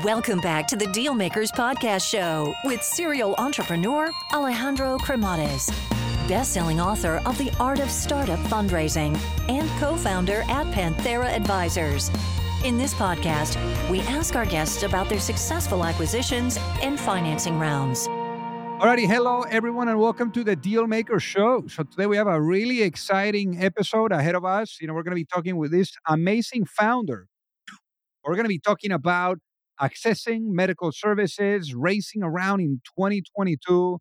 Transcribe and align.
Welcome 0.00 0.40
back 0.40 0.66
to 0.68 0.76
the 0.76 0.86
Dealmakers 0.86 1.50
Podcast 1.50 2.08
Show 2.10 2.54
with 2.64 2.82
serial 2.82 3.34
entrepreneur 3.36 4.10
Alejandro 4.32 4.96
Cremades, 4.96 5.70
best-selling 6.26 6.80
author 6.80 7.20
of 7.26 7.36
The 7.36 7.52
Art 7.60 7.78
of 7.78 7.90
Startup 7.90 8.38
Fundraising 8.38 9.14
and 9.50 9.68
co-founder 9.78 10.44
at 10.48 10.66
Panthera 10.68 11.26
Advisors. 11.26 12.10
In 12.64 12.78
this 12.78 12.94
podcast, 12.94 13.58
we 13.90 14.00
ask 14.00 14.34
our 14.34 14.46
guests 14.46 14.82
about 14.82 15.10
their 15.10 15.20
successful 15.20 15.84
acquisitions 15.84 16.56
and 16.80 16.98
financing 16.98 17.58
rounds. 17.58 18.08
Alrighty, 18.08 19.06
hello 19.06 19.42
everyone, 19.42 19.88
and 19.88 20.00
welcome 20.00 20.32
to 20.32 20.42
the 20.42 20.56
Dealmaker 20.56 21.20
Show. 21.20 21.66
So 21.66 21.82
today 21.82 22.06
we 22.06 22.16
have 22.16 22.28
a 22.28 22.40
really 22.40 22.80
exciting 22.80 23.62
episode 23.62 24.10
ahead 24.10 24.36
of 24.36 24.46
us. 24.46 24.78
You 24.80 24.86
know, 24.86 24.94
we're 24.94 25.02
going 25.02 25.14
to 25.14 25.20
be 25.20 25.26
talking 25.26 25.58
with 25.58 25.70
this 25.70 25.92
amazing 26.08 26.64
founder. 26.64 27.26
We're 28.24 28.36
going 28.36 28.44
to 28.44 28.48
be 28.48 28.58
talking 28.58 28.90
about 28.90 29.38
accessing 29.82 30.52
medical 30.52 30.92
services, 30.92 31.74
racing 31.74 32.22
around 32.22 32.60
in 32.60 32.80
2022, 32.98 33.98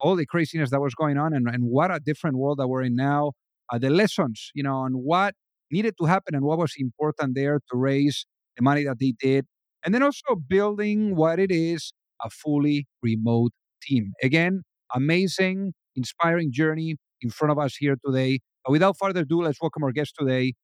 all 0.00 0.16
the 0.16 0.26
craziness 0.26 0.70
that 0.70 0.80
was 0.80 0.94
going 0.94 1.16
on, 1.18 1.32
and, 1.32 1.48
and 1.48 1.64
what 1.64 1.90
a 1.90 2.00
different 2.00 2.36
world 2.36 2.58
that 2.58 2.68
we're 2.68 2.82
in 2.82 2.96
now. 2.96 3.32
Uh, 3.72 3.78
the 3.78 3.90
lessons, 3.90 4.50
you 4.54 4.62
know, 4.62 4.74
on 4.74 4.92
what 4.94 5.34
needed 5.70 5.94
to 6.00 6.06
happen 6.06 6.34
and 6.34 6.44
what 6.44 6.58
was 6.58 6.74
important 6.76 7.34
there 7.34 7.60
to 7.70 7.76
raise 7.76 8.26
the 8.56 8.62
money 8.62 8.84
that 8.84 8.98
they 8.98 9.14
did. 9.18 9.46
And 9.84 9.94
then 9.94 10.02
also 10.02 10.34
building 10.34 11.14
what 11.14 11.38
it 11.38 11.52
is 11.52 11.92
a 12.22 12.28
fully 12.28 12.86
remote 13.02 13.52
team. 13.82 14.12
Again, 14.22 14.62
amazing, 14.94 15.72
inspiring 15.94 16.52
journey 16.52 16.96
in 17.22 17.30
front 17.30 17.52
of 17.52 17.58
us 17.58 17.76
here 17.76 17.96
today. 18.04 18.40
But 18.64 18.72
without 18.72 18.96
further 18.98 19.20
ado, 19.20 19.42
let's 19.42 19.60
welcome 19.60 19.84
our 19.84 19.92
guest 19.92 20.14
today, 20.18 20.54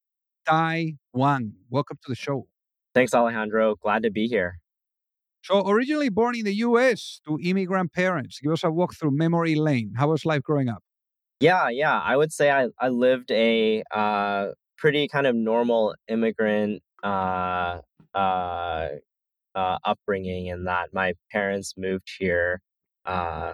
Ty 0.46 0.94
Wang. 1.12 1.52
Welcome 1.70 1.98
to 2.04 2.10
the 2.10 2.16
show. 2.16 2.46
Thanks, 2.94 3.14
Alejandro. 3.14 3.76
Glad 3.76 4.02
to 4.02 4.10
be 4.10 4.26
here. 4.26 4.58
So, 5.46 5.62
originally 5.68 6.08
born 6.08 6.34
in 6.34 6.44
the 6.44 6.54
US 6.54 7.20
to 7.24 7.38
immigrant 7.40 7.92
parents, 7.92 8.40
give 8.42 8.50
us 8.50 8.64
a 8.64 8.70
walk 8.72 8.96
through 8.96 9.12
memory 9.12 9.54
lane. 9.54 9.92
How 9.96 10.08
was 10.08 10.24
life 10.26 10.42
growing 10.42 10.68
up? 10.68 10.82
Yeah, 11.38 11.68
yeah. 11.68 12.00
I 12.00 12.16
would 12.16 12.32
say 12.32 12.50
I, 12.50 12.66
I 12.80 12.88
lived 12.88 13.30
a 13.30 13.84
uh, 13.94 14.48
pretty 14.76 15.06
kind 15.06 15.24
of 15.24 15.36
normal 15.36 15.94
immigrant 16.08 16.82
uh, 17.04 17.78
uh, 18.12 18.88
uh, 19.54 19.78
upbringing 19.84 20.46
in 20.48 20.64
that 20.64 20.88
my 20.92 21.12
parents 21.30 21.74
moved 21.76 22.10
here 22.18 22.60
uh, 23.04 23.52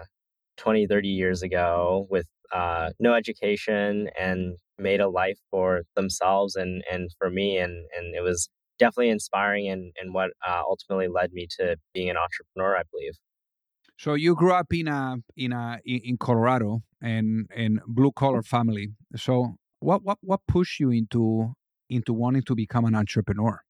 20, 0.57 0.87
30 0.87 1.07
years 1.09 1.43
ago 1.43 2.07
with 2.09 2.25
uh, 2.51 2.89
no 2.99 3.13
education 3.13 4.09
and 4.19 4.55
made 4.79 4.99
a 4.99 5.09
life 5.09 5.37
for 5.51 5.83
themselves 5.95 6.55
and, 6.55 6.83
and 6.91 7.11
for 7.19 7.29
me. 7.29 7.59
And, 7.59 7.85
and 7.95 8.15
it 8.15 8.21
was 8.21 8.49
definitely 8.79 9.09
inspiring 9.09 9.67
and, 9.67 9.93
and 9.99 10.13
what 10.13 10.31
uh, 10.47 10.61
ultimately 10.65 11.07
led 11.07 11.31
me 11.33 11.47
to 11.57 11.77
being 11.93 12.09
an 12.09 12.17
entrepreneur, 12.17 12.77
I 12.77 12.83
believe. 12.91 13.13
So 13.97 14.15
you 14.15 14.35
grew 14.35 14.53
up 14.53 14.73
in 14.73 14.87
a 14.87 15.17
in 15.37 15.53
a 15.53 15.79
in 15.85 16.17
Colorado 16.17 16.81
and 17.01 17.47
and 17.55 17.79
blue 17.87 18.11
collar 18.11 18.41
family. 18.41 18.89
So 19.15 19.55
what 19.79 20.03
what 20.03 20.17
what 20.21 20.41
pushed 20.47 20.79
you 20.79 20.89
into 20.89 21.53
into 21.89 22.13
wanting 22.13 22.43
to 22.43 22.55
become 22.55 22.85
an 22.85 22.95
entrepreneur? 22.95 23.61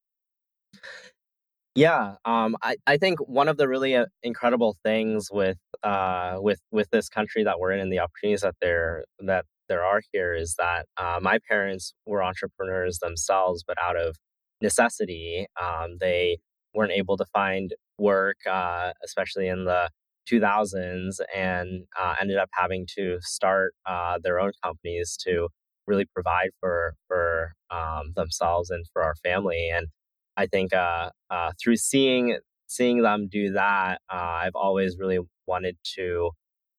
Yeah, 1.76 2.14
um, 2.24 2.56
I, 2.62 2.76
I 2.86 2.96
think 2.98 3.18
one 3.18 3.48
of 3.48 3.56
the 3.56 3.68
really 3.68 3.96
uh, 3.96 4.06
incredible 4.22 4.76
things 4.84 5.28
with 5.30 5.58
uh, 5.82 6.38
with 6.40 6.60
with 6.70 6.88
this 6.90 7.08
country 7.08 7.42
that 7.44 7.58
we're 7.58 7.72
in 7.72 7.80
and 7.80 7.92
the 7.92 7.98
opportunities 7.98 8.42
that 8.42 8.54
there 8.60 9.04
that 9.20 9.44
there 9.68 9.84
are 9.84 10.00
here 10.12 10.34
is 10.34 10.54
that 10.58 10.86
uh, 10.96 11.18
my 11.20 11.38
parents 11.48 11.94
were 12.06 12.22
entrepreneurs 12.22 12.98
themselves, 13.00 13.64
but 13.66 13.76
out 13.82 13.96
of 13.96 14.16
necessity. 14.64 15.46
Um, 15.62 15.98
they 16.00 16.38
weren't 16.74 16.92
able 16.92 17.16
to 17.18 17.24
find 17.32 17.72
work, 17.98 18.38
uh, 18.50 18.92
especially 19.04 19.48
in 19.48 19.64
the 19.64 19.90
2000s, 20.26 21.20
and 21.34 21.84
uh, 22.00 22.14
ended 22.20 22.38
up 22.38 22.48
having 22.52 22.86
to 22.96 23.18
start 23.20 23.74
uh, 23.86 24.18
their 24.22 24.40
own 24.40 24.52
companies 24.64 25.16
to 25.24 25.48
really 25.86 26.06
provide 26.14 26.50
for 26.60 26.94
for 27.06 27.52
um, 27.70 28.12
themselves 28.16 28.70
and 28.70 28.86
for 28.92 29.02
our 29.02 29.14
family. 29.22 29.70
And 29.72 29.88
I 30.36 30.46
think 30.46 30.74
uh, 30.74 31.10
uh, 31.30 31.52
through 31.62 31.76
seeing 31.76 32.38
seeing 32.66 33.02
them 33.02 33.28
do 33.30 33.52
that, 33.52 34.00
uh, 34.12 34.16
I've 34.44 34.56
always 34.56 34.96
really 34.98 35.20
wanted 35.46 35.76
to 35.96 36.30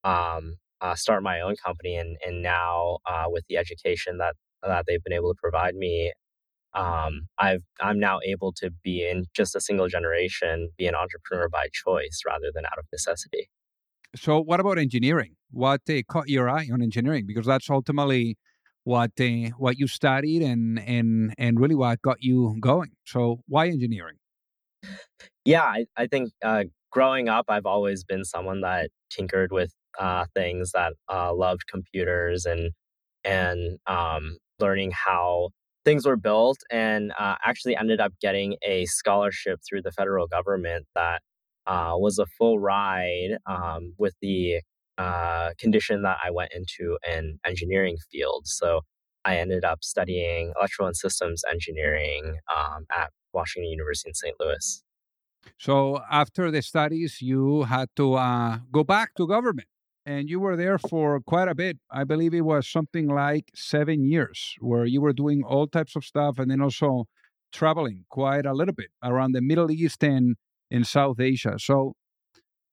um, 0.03 0.55
start 0.95 1.23
my 1.23 1.41
own 1.41 1.55
company. 1.63 1.95
And 1.95 2.17
and 2.25 2.41
now 2.41 2.97
with 3.27 3.43
the 3.47 3.57
education 3.57 4.17
that 4.17 4.35
that 4.63 4.85
they've 4.87 5.03
been 5.03 5.13
able 5.13 5.33
to 5.33 5.39
provide 5.39 5.75
me 5.75 6.11
um, 6.75 7.27
I've 7.37 7.63
I'm 7.81 7.99
now 7.99 8.19
able 8.25 8.51
to 8.53 8.69
be 8.83 9.07
in 9.09 9.25
just 9.33 9.55
a 9.55 9.61
single 9.61 9.87
generation, 9.87 10.69
be 10.77 10.87
an 10.87 10.95
entrepreneur 10.95 11.49
by 11.49 11.67
choice 11.73 12.21
rather 12.25 12.51
than 12.53 12.65
out 12.65 12.77
of 12.77 12.85
necessity. 12.91 13.49
So, 14.15 14.39
what 14.39 14.59
about 14.59 14.77
engineering? 14.77 15.35
What 15.51 15.81
uh, 15.89 16.01
caught 16.07 16.29
your 16.29 16.49
eye 16.49 16.67
on 16.71 16.81
engineering? 16.81 17.25
Because 17.27 17.45
that's 17.45 17.69
ultimately 17.69 18.37
what 18.83 19.11
uh, 19.19 19.49
what 19.57 19.77
you 19.77 19.87
studied 19.87 20.41
and 20.41 20.79
and 20.79 21.33
and 21.37 21.59
really 21.59 21.75
what 21.75 22.01
got 22.01 22.17
you 22.21 22.57
going. 22.59 22.91
So, 23.05 23.41
why 23.47 23.67
engineering? 23.67 24.17
Yeah, 25.45 25.63
I, 25.63 25.85
I 25.95 26.07
think 26.07 26.31
uh, 26.43 26.65
growing 26.91 27.29
up, 27.29 27.45
I've 27.49 27.65
always 27.65 28.03
been 28.03 28.25
someone 28.25 28.61
that 28.61 28.89
tinkered 29.09 29.51
with 29.51 29.73
uh, 29.99 30.25
things 30.33 30.71
that 30.71 30.93
uh, 31.11 31.33
loved 31.33 31.67
computers 31.67 32.45
and 32.45 32.71
and 33.23 33.79
um, 33.87 34.37
learning 34.59 34.91
how 34.91 35.49
things 35.85 36.05
were 36.05 36.17
built 36.17 36.57
and 36.71 37.13
uh, 37.17 37.35
actually 37.45 37.75
ended 37.77 38.01
up 38.01 38.13
getting 38.19 38.55
a 38.63 38.85
scholarship 38.85 39.59
through 39.67 39.83
the 39.83 39.91
federal 39.91 40.27
government 40.27 40.87
that 40.95 41.21
uh, 41.67 41.93
was 41.95 42.19
a 42.19 42.25
full 42.25 42.59
ride 42.59 43.37
um, 43.45 43.93
with 43.97 44.15
the 44.21 44.59
uh, 44.97 45.51
condition 45.57 46.01
that 46.01 46.17
I 46.23 46.31
went 46.31 46.51
into 46.53 46.97
an 47.07 47.39
engineering 47.45 47.97
field. 48.11 48.47
So 48.47 48.81
I 49.23 49.37
ended 49.37 49.63
up 49.63 49.83
studying 49.83 50.53
electrical 50.57 50.87
and 50.87 50.97
systems 50.97 51.43
engineering 51.49 52.37
um, 52.55 52.85
at 52.95 53.11
Washington 53.33 53.69
University 53.69 54.09
in 54.09 54.15
St. 54.15 54.35
Louis. 54.39 54.83
So 55.59 56.01
after 56.11 56.49
the 56.49 56.61
studies, 56.61 57.21
you 57.21 57.63
had 57.63 57.89
to 57.97 58.15
uh, 58.15 58.59
go 58.71 58.83
back 58.83 59.13
to 59.15 59.27
government 59.27 59.67
and 60.05 60.29
you 60.29 60.39
were 60.39 60.55
there 60.55 60.77
for 60.77 61.19
quite 61.21 61.47
a 61.47 61.55
bit. 61.55 61.77
I 61.91 62.03
believe 62.03 62.33
it 62.33 62.41
was 62.41 62.69
something 62.69 63.07
like 63.07 63.49
seven 63.55 64.03
years 64.03 64.55
where 64.59 64.85
you 64.85 65.01
were 65.01 65.13
doing 65.13 65.43
all 65.43 65.67
types 65.67 65.95
of 65.95 66.05
stuff 66.05 66.37
and 66.37 66.51
then 66.51 66.61
also 66.61 67.05
traveling 67.51 68.05
quite 68.09 68.45
a 68.45 68.53
little 68.53 68.73
bit 68.73 68.89
around 69.03 69.31
the 69.31 69.41
Middle 69.41 69.71
East 69.71 70.03
and 70.03 70.35
in 70.69 70.83
South 70.83 71.19
Asia. 71.19 71.55
So, 71.57 71.93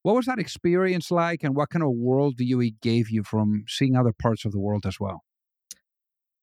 what 0.02 0.16
was 0.16 0.26
that 0.26 0.40
experience 0.40 1.12
like, 1.12 1.44
and 1.44 1.54
what 1.54 1.70
kind 1.70 1.84
of 1.84 1.90
world 1.92 2.36
do 2.36 2.44
you 2.44 2.60
it 2.60 2.80
gave 2.80 3.08
you 3.08 3.22
from 3.22 3.64
seeing 3.68 3.96
other 3.96 4.12
parts 4.12 4.44
of 4.44 4.50
the 4.50 4.58
world 4.58 4.84
as 4.84 4.98
well? 4.98 5.22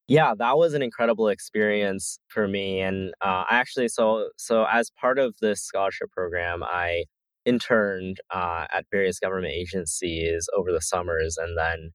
Yeah, 0.07 0.33
that 0.39 0.57
was 0.57 0.73
an 0.73 0.81
incredible 0.81 1.27
experience 1.27 2.19
for 2.29 2.47
me, 2.47 2.79
and 2.79 3.13
uh, 3.21 3.43
actually, 3.49 3.89
so 3.89 4.29
so 4.37 4.65
as 4.71 4.89
part 4.99 5.19
of 5.19 5.35
this 5.41 5.61
scholarship 5.61 6.09
program, 6.11 6.63
I 6.63 7.03
interned 7.49 8.17
uh, 8.39 8.65
at 8.73 8.85
various 8.91 9.19
government 9.19 9.53
agencies 9.63 10.47
over 10.57 10.71
the 10.71 10.81
summers. 10.81 11.37
And 11.37 11.57
then 11.57 11.91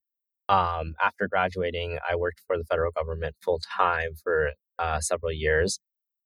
um, 0.49 0.95
after 1.03 1.29
graduating, 1.29 1.99
I 2.09 2.17
worked 2.17 2.41
for 2.47 2.57
the 2.59 2.65
federal 2.65 2.93
government 2.93 3.35
full 3.43 3.61
time 3.77 4.11
for 4.23 4.51
uh, 4.79 5.01
several 5.01 5.33
years. 5.33 5.79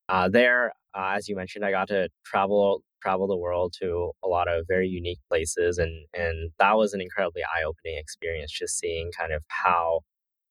Uh, 0.09 0.29
there, 0.29 0.73
uh, 0.95 1.13
as 1.17 1.29
you 1.29 1.37
mentioned, 1.37 1.65
I 1.65 1.71
got 1.71 1.89
to 1.89 2.09
travel 2.25 2.83
travel 3.01 3.29
the 3.29 3.37
world 3.37 3.73
to 3.81 4.11
a 4.25 4.29
lot 4.29 4.49
of 4.49 4.65
very 4.67 4.89
unique 4.89 5.21
places, 5.31 5.79
and 5.79 6.07
and 6.15 6.51
that 6.59 6.77
was 6.77 6.95
an 6.95 7.01
incredibly 7.01 7.43
eye 7.43 7.65
opening 7.65 7.99
experience. 7.99 8.51
Just 8.53 8.79
seeing 8.79 9.11
kind 9.19 9.33
of 9.33 9.43
how 9.49 10.01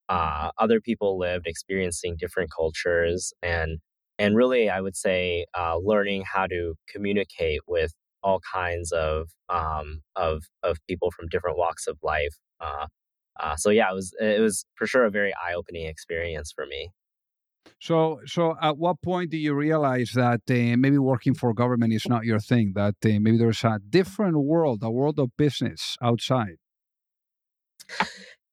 uh, 0.09 0.51
other 0.59 0.79
people 0.79 1.17
lived, 1.17 1.47
experiencing 1.47 2.15
different 2.19 2.51
cultures, 2.55 3.33
and 3.41 3.79
and 4.19 4.35
really, 4.35 4.69
I 4.69 4.81
would 4.81 4.95
say, 4.95 5.45
uh, 5.57 5.77
learning 5.77 6.23
how 6.33 6.47
to 6.47 6.75
communicate 6.89 7.61
with 7.67 7.93
all 8.23 8.39
kinds 8.53 8.91
of 8.91 9.29
um, 9.49 10.01
of 10.15 10.43
of 10.63 10.77
people 10.87 11.11
from 11.11 11.27
different 11.29 11.57
walks 11.57 11.87
of 11.87 11.97
life. 12.03 12.35
Uh, 12.59 12.87
uh, 13.39 13.55
so 13.55 13.69
yeah, 13.69 13.91
it 13.91 13.95
was 13.95 14.13
it 14.19 14.41
was 14.41 14.65
for 14.75 14.87
sure 14.87 15.05
a 15.05 15.11
very 15.11 15.33
eye 15.33 15.53
opening 15.53 15.87
experience 15.87 16.51
for 16.51 16.65
me. 16.65 16.91
So 17.79 18.19
so 18.25 18.55
at 18.61 18.77
what 18.77 19.01
point 19.01 19.29
do 19.31 19.37
you 19.37 19.53
realize 19.53 20.11
that 20.15 20.41
uh, 20.49 20.77
maybe 20.77 20.97
working 20.97 21.35
for 21.35 21.53
government 21.53 21.93
is 21.93 22.07
not 22.07 22.25
your 22.25 22.39
thing? 22.39 22.73
That 22.75 22.95
uh, 23.05 23.19
maybe 23.19 23.37
there's 23.37 23.63
a 23.63 23.79
different 23.89 24.37
world, 24.37 24.79
a 24.81 24.89
world 24.89 25.19
of 25.19 25.29
business 25.37 25.97
outside. 26.01 26.57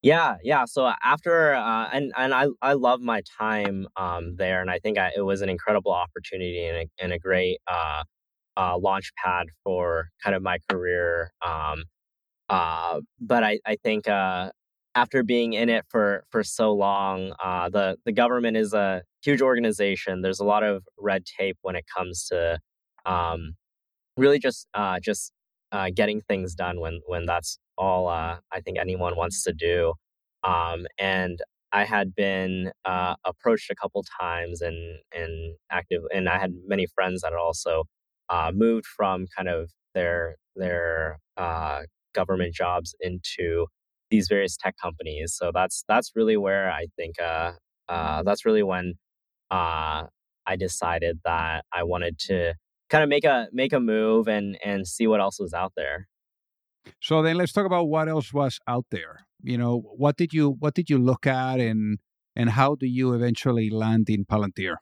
Yeah, 0.02 0.36
yeah. 0.42 0.66
So 0.66 0.92
after 1.02 1.54
uh, 1.54 1.88
and 1.90 2.12
and 2.14 2.34
I 2.34 2.48
I 2.60 2.74
love 2.74 3.00
my 3.00 3.22
time 3.38 3.86
um, 3.96 4.36
there, 4.36 4.60
and 4.60 4.70
I 4.70 4.78
think 4.78 4.98
I, 4.98 5.12
it 5.16 5.22
was 5.22 5.40
an 5.40 5.48
incredible 5.48 5.92
opportunity 5.92 6.62
and 6.66 6.76
a, 6.76 7.02
and 7.02 7.12
a 7.14 7.18
great 7.18 7.60
uh, 7.66 8.04
uh, 8.56 8.78
launch 8.78 9.12
pad 9.22 9.46
for 9.62 10.08
kind 10.22 10.36
of 10.36 10.42
my 10.42 10.58
career. 10.70 11.32
Um, 11.46 11.84
uh, 12.48 13.00
but 13.20 13.42
I, 13.44 13.58
I 13.66 13.76
think 13.82 14.08
uh, 14.08 14.50
after 14.94 15.22
being 15.22 15.54
in 15.54 15.68
it 15.68 15.84
for 15.88 16.24
for 16.30 16.42
so 16.44 16.72
long, 16.72 17.32
uh, 17.42 17.68
the 17.68 17.96
the 18.04 18.12
government 18.12 18.56
is 18.56 18.72
a 18.74 19.02
huge 19.22 19.42
organization. 19.42 20.22
There's 20.22 20.40
a 20.40 20.44
lot 20.44 20.62
of 20.62 20.84
red 20.98 21.24
tape 21.38 21.58
when 21.62 21.76
it 21.76 21.84
comes 21.96 22.26
to 22.26 22.58
um, 23.06 23.56
really 24.16 24.38
just 24.38 24.68
uh, 24.74 25.00
just 25.00 25.32
uh, 25.72 25.90
getting 25.94 26.20
things 26.20 26.54
done 26.54 26.80
when 26.80 27.00
when 27.06 27.26
that's 27.26 27.58
all 27.78 28.08
uh, 28.08 28.38
I 28.52 28.60
think 28.60 28.78
anyone 28.78 29.16
wants 29.16 29.42
to 29.44 29.52
do. 29.52 29.94
Um, 30.44 30.86
and 30.98 31.38
I 31.72 31.84
had 31.84 32.14
been 32.14 32.70
uh, 32.84 33.16
approached 33.24 33.70
a 33.70 33.74
couple 33.74 34.04
times 34.20 34.60
and 34.60 34.98
and 35.14 35.56
active, 35.70 36.02
and 36.14 36.28
I 36.28 36.38
had 36.38 36.52
many 36.66 36.86
friends 36.94 37.22
that 37.22 37.32
also 37.34 37.84
uh, 38.28 38.50
moved 38.54 38.86
from 38.86 39.26
kind 39.36 39.48
of 39.48 39.70
their 39.94 40.36
their 40.56 41.18
uh, 41.36 41.82
government 42.14 42.54
jobs 42.54 42.94
into 43.00 43.66
these 44.10 44.28
various 44.28 44.56
tech 44.56 44.76
companies. 44.80 45.34
So 45.34 45.50
that's 45.52 45.84
that's 45.88 46.12
really 46.14 46.36
where 46.36 46.70
I 46.70 46.86
think 46.96 47.20
uh, 47.20 47.52
uh, 47.88 48.22
that's 48.22 48.44
really 48.44 48.62
when 48.62 48.94
uh, 49.50 50.04
I 50.46 50.56
decided 50.56 51.20
that 51.24 51.64
I 51.72 51.82
wanted 51.82 52.18
to 52.30 52.54
kind 52.90 53.02
of 53.02 53.08
make 53.10 53.24
a 53.24 53.48
make 53.52 53.72
a 53.72 53.80
move 53.80 54.28
and 54.28 54.58
and 54.64 54.86
see 54.86 55.06
what 55.06 55.20
else 55.20 55.38
was 55.38 55.52
out 55.52 55.72
there. 55.76 56.08
So 57.00 57.22
then 57.22 57.36
let's 57.36 57.52
talk 57.52 57.66
about 57.66 57.88
what 57.88 58.08
else 58.08 58.32
was 58.32 58.58
out 58.68 58.86
there. 58.90 59.26
You 59.42 59.58
know, 59.58 59.82
what 59.96 60.16
did 60.16 60.32
you 60.32 60.56
what 60.58 60.74
did 60.74 60.90
you 60.90 60.98
look 60.98 61.26
at 61.26 61.60
and 61.60 61.98
and 62.36 62.50
how 62.50 62.74
do 62.74 62.86
you 62.86 63.14
eventually 63.14 63.70
land 63.70 64.08
in 64.10 64.24
Palantir? 64.24 64.76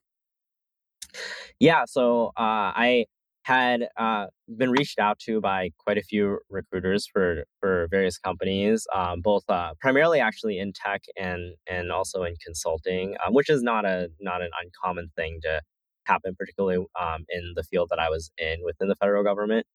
Yeah, 1.61 1.85
so 1.87 2.29
uh, 2.37 2.73
I 2.75 3.07
had 3.45 3.89
uh, 3.99 4.27
been 4.57 4.71
reached 4.71 4.99
out 4.99 5.19
to 5.19 5.41
by 5.41 5.71
quite 5.79 5.99
a 5.99 6.03
few 6.03 6.39
recruiters 6.49 7.07
for 7.13 7.45
for 7.61 7.89
various 7.91 8.19
companies, 8.19 8.87
um, 8.95 9.21
both 9.21 9.45
uh, 9.49 9.73
primarily 9.81 10.21
actually 10.21 10.59
in 10.59 10.73
tech 10.73 11.03
and 11.17 11.55
and 11.69 11.91
also 11.91 12.23
in 12.23 12.35
consulting, 12.45 13.17
um, 13.27 13.35
which 13.35 13.51
is 13.51 13.63
not 13.63 13.85
a 13.85 14.09
not 14.21 14.43
an 14.43 14.51
uncommon 14.63 15.11
thing 15.17 15.41
to 15.43 15.61
happen, 16.05 16.35
particularly 16.39 16.85
um, 17.01 17.25
in 17.29 17.53
the 17.57 17.65
field 17.65 17.89
that 17.91 17.99
I 17.99 18.11
was 18.11 18.31
in 18.39 18.59
within 18.65 18.89
the 18.89 18.97
federal 18.97 19.25
government. 19.25 19.67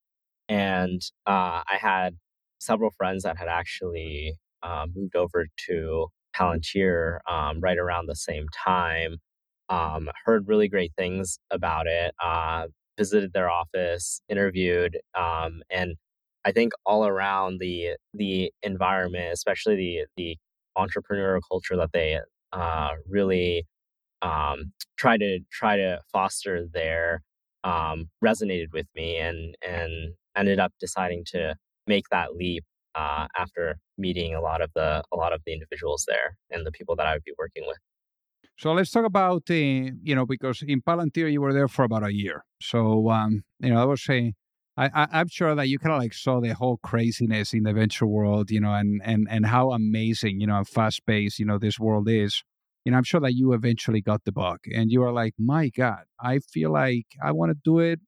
And 0.49 1.01
uh, 1.25 1.63
I 1.69 1.77
had 1.79 2.15
several 2.59 2.91
friends 2.91 3.23
that 3.23 3.37
had 3.37 3.47
actually 3.49 4.35
uh, 4.63 4.85
moved 4.95 5.15
over 5.15 5.47
to 5.67 6.07
Palantir 6.35 7.19
um, 7.29 7.59
right 7.61 7.77
around 7.77 8.07
the 8.07 8.15
same 8.15 8.45
time. 8.65 9.17
Um, 9.69 10.09
heard 10.25 10.47
really 10.47 10.69
great 10.69 10.93
things 10.97 11.39
about 11.51 11.87
it. 11.87 12.13
Visited 12.97 13.33
their 13.33 13.49
office, 13.49 14.21
interviewed, 14.29 14.97
um, 15.15 15.61
and 15.69 15.95
I 16.45 16.51
think 16.51 16.73
all 16.85 17.05
around 17.05 17.59
the 17.59 17.97
the 18.13 18.51
environment, 18.63 19.33
especially 19.33 19.75
the 19.75 20.05
the 20.17 20.37
entrepreneurial 20.77 21.41
culture 21.47 21.75
that 21.77 21.91
they 21.93 22.19
uh, 22.53 22.91
really 23.07 23.67
um, 24.21 24.71
try 24.97 25.17
to 25.17 25.39
try 25.51 25.77
to 25.77 25.99
foster 26.11 26.65
there, 26.73 27.21
um, 27.63 28.09
resonated 28.23 28.67
with 28.73 28.87
me, 28.95 29.17
and 29.17 29.55
and 29.61 30.13
ended 30.35 30.59
up 30.59 30.73
deciding 30.79 31.23
to 31.27 31.55
make 31.87 32.05
that 32.11 32.35
leap 32.35 32.63
uh, 32.95 33.27
after 33.37 33.77
meeting 33.97 34.35
a 34.35 34.41
lot 34.41 34.61
of 34.61 34.71
the 34.75 35.03
a 35.11 35.15
lot 35.17 35.33
of 35.33 35.41
the 35.45 35.53
individuals 35.53 36.05
there 36.07 36.37
and 36.51 36.65
the 36.65 36.71
people 36.71 36.95
that 36.95 37.05
I 37.07 37.13
would 37.13 37.23
be 37.23 37.33
working 37.37 37.63
with. 37.67 37.77
So 38.57 38.73
let's 38.73 38.89
talk 38.89 39.05
about 39.05 39.43
uh, 39.51 39.53
you 39.53 40.15
know 40.15 40.25
because 40.25 40.63
in 40.67 40.81
Palantir 40.81 41.31
you 41.31 41.41
were 41.41 41.53
there 41.53 41.67
for 41.67 41.85
about 41.85 42.03
a 42.03 42.13
year. 42.13 42.43
So 42.61 43.09
um, 43.09 43.43
you 43.59 43.69
know 43.69 43.81
I 43.81 43.85
was 43.85 44.03
saying. 44.03 44.33
I, 44.79 44.91
I, 44.93 45.21
am 45.21 45.27
sure 45.27 45.55
that 45.55 45.69
you 45.69 45.79
kind 45.79 45.95
of 45.95 45.99
like 45.99 46.13
saw 46.13 46.39
the 46.39 46.53
whole 46.53 46.77
craziness 46.77 47.51
in 47.51 47.63
the 47.63 47.73
venture 47.73 48.05
world, 48.05 48.51
you 48.51 48.61
know, 48.61 48.75
and 48.75 49.01
and 49.03 49.27
and 49.27 49.47
how 49.47 49.71
amazing, 49.71 50.39
you 50.39 50.45
know, 50.45 50.63
fast 50.63 51.03
paced, 51.07 51.39
you 51.39 51.45
know, 51.45 51.57
this 51.57 51.79
world 51.79 52.07
is. 52.07 52.43
You 52.85 52.91
know, 52.91 52.97
I'm 52.99 53.03
sure 53.03 53.19
that 53.21 53.33
you 53.33 53.53
eventually 53.53 54.01
got 54.01 54.23
the 54.23 54.31
bug, 54.31 54.59
and 54.73 54.91
you 54.91 55.01
are 55.01 55.11
like, 55.11 55.33
my 55.39 55.69
God, 55.69 56.03
I 56.19 56.37
feel 56.39 56.71
like 56.71 57.07
I 57.23 57.31
want 57.31 57.49
to 57.49 57.57
do 57.63 57.79
it, 57.79 57.99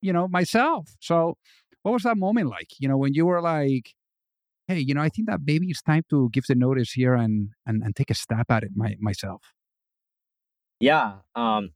you 0.00 0.12
know, 0.12 0.26
myself. 0.26 0.88
So, 1.00 1.36
what 1.82 1.92
was 1.92 2.02
that 2.02 2.18
moment 2.18 2.48
like? 2.50 2.70
You 2.80 2.88
know, 2.88 2.96
when 2.96 3.14
you 3.14 3.24
were 3.24 3.40
like, 3.40 3.94
hey, 4.66 4.80
you 4.80 4.94
know, 4.94 5.02
I 5.02 5.10
think 5.10 5.28
that 5.28 5.40
maybe 5.46 5.68
it's 5.68 5.80
time 5.80 6.02
to 6.10 6.28
give 6.32 6.46
the 6.48 6.56
notice 6.56 6.92
here 6.92 7.14
and 7.14 7.50
and, 7.66 7.84
and 7.84 7.94
take 7.94 8.10
a 8.10 8.14
stab 8.14 8.50
at 8.50 8.64
it 8.64 8.72
my, 8.74 8.96
myself. 8.98 9.42
Yeah. 10.80 11.14
Um 11.34 11.70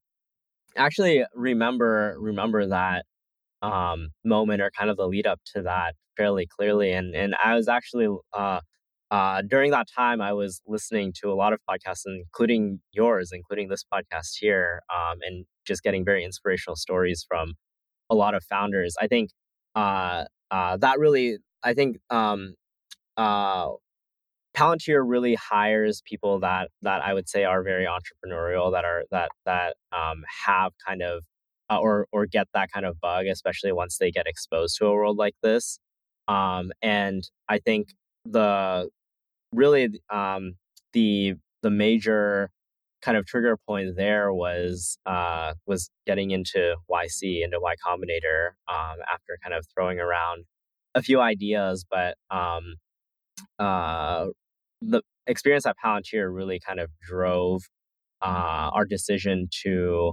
actually 0.77 1.25
remember 1.35 2.17
remember 2.21 2.67
that 2.69 3.07
um 3.63 4.11
moment 4.25 4.63
or 4.63 4.71
kind 4.79 4.91
of 4.91 4.97
the 4.99 5.07
lead 5.09 5.27
up 5.27 5.41
to 5.55 5.63
that 5.63 5.95
fairly 6.17 6.47
clearly 6.47 6.93
and 6.93 7.15
and 7.17 7.35
I 7.45 7.55
was 7.57 7.69
actually 7.69 8.09
uh 8.35 8.61
uh, 9.13 9.43
during 9.43 9.71
that 9.73 9.89
time, 9.97 10.21
I 10.21 10.35
was 10.35 10.63
listening 10.67 11.15
to 11.23 11.33
a 11.33 11.35
lot 11.35 11.53
of 11.53 11.61
podcasts, 11.71 12.03
including 12.07 12.81
yours, 12.93 13.31
including 13.33 13.69
this 13.69 13.85
podcast 13.85 14.37
here, 14.41 14.83
um, 14.95 15.19
and 15.23 15.47
just 15.67 15.83
getting 15.83 16.05
very 16.05 16.25
inspirational 16.25 16.77
stories 16.77 17.25
from 17.29 17.55
a 18.11 18.15
lot 18.15 18.35
of 18.35 18.45
founders. 18.45 18.97
I 19.01 19.09
think 19.09 19.31
uh, 19.75 20.25
uh, 20.51 20.79
that 20.79 20.99
really, 20.99 21.39
I 21.65 21.75
think 21.75 21.99
um, 22.11 22.55
uh, 23.17 23.69
Palantir 24.57 25.03
really 25.07 25.37
hires 25.37 26.03
people 26.05 26.41
that 26.41 26.71
that 26.83 27.03
I 27.05 27.15
would 27.15 27.29
say 27.29 27.45
are 27.45 27.63
very 27.63 27.87
entrepreneurial, 27.87 28.73
that 28.73 28.85
are 28.85 29.05
that 29.11 29.31
that 29.47 29.77
um, 29.93 30.25
have 30.47 30.73
kind 30.87 31.03
of 31.03 31.25
uh, 31.71 31.79
or 31.79 32.07
or 32.13 32.27
get 32.27 32.49
that 32.55 32.71
kind 32.73 32.85
of 32.87 33.01
bug, 33.01 33.27
especially 33.27 33.73
once 33.73 33.99
they 33.99 34.11
get 34.11 34.27
exposed 34.27 34.77
to 34.79 34.87
a 34.87 34.93
world 34.93 35.17
like 35.17 35.35
this. 35.43 35.79
Um, 36.29 36.73
and 36.83 37.23
I 37.49 37.59
think 37.59 37.89
the 38.25 38.89
really 39.53 40.01
um, 40.11 40.55
the 40.93 41.35
the 41.63 41.71
major 41.71 42.51
kind 43.03 43.17
of 43.17 43.27
trigger 43.27 43.57
point 43.67 43.97
there 43.97 44.33
was 44.33 44.99
uh, 45.07 45.55
was 45.67 45.91
getting 46.07 46.31
into 46.33 46.77
YC 46.91 47.43
into 47.45 47.59
Y 47.61 47.75
Combinator 47.87 48.51
um, 48.69 48.99
after 49.11 49.39
kind 49.43 49.55
of 49.55 49.67
throwing 49.75 49.99
around 50.01 50.45
a 50.95 51.03
few 51.03 51.21
ideas, 51.21 51.85
but 51.89 52.17
um, 52.31 52.75
uh, 53.59 54.27
the 54.81 55.03
experience 55.27 55.67
at 55.67 55.77
Palantir 55.85 56.35
really 56.35 56.61
kind 56.67 56.81
of 56.81 56.91
drove 57.01 57.63
uh, 58.23 58.71
our 58.73 58.85
decision 58.85 59.49
to 59.63 60.13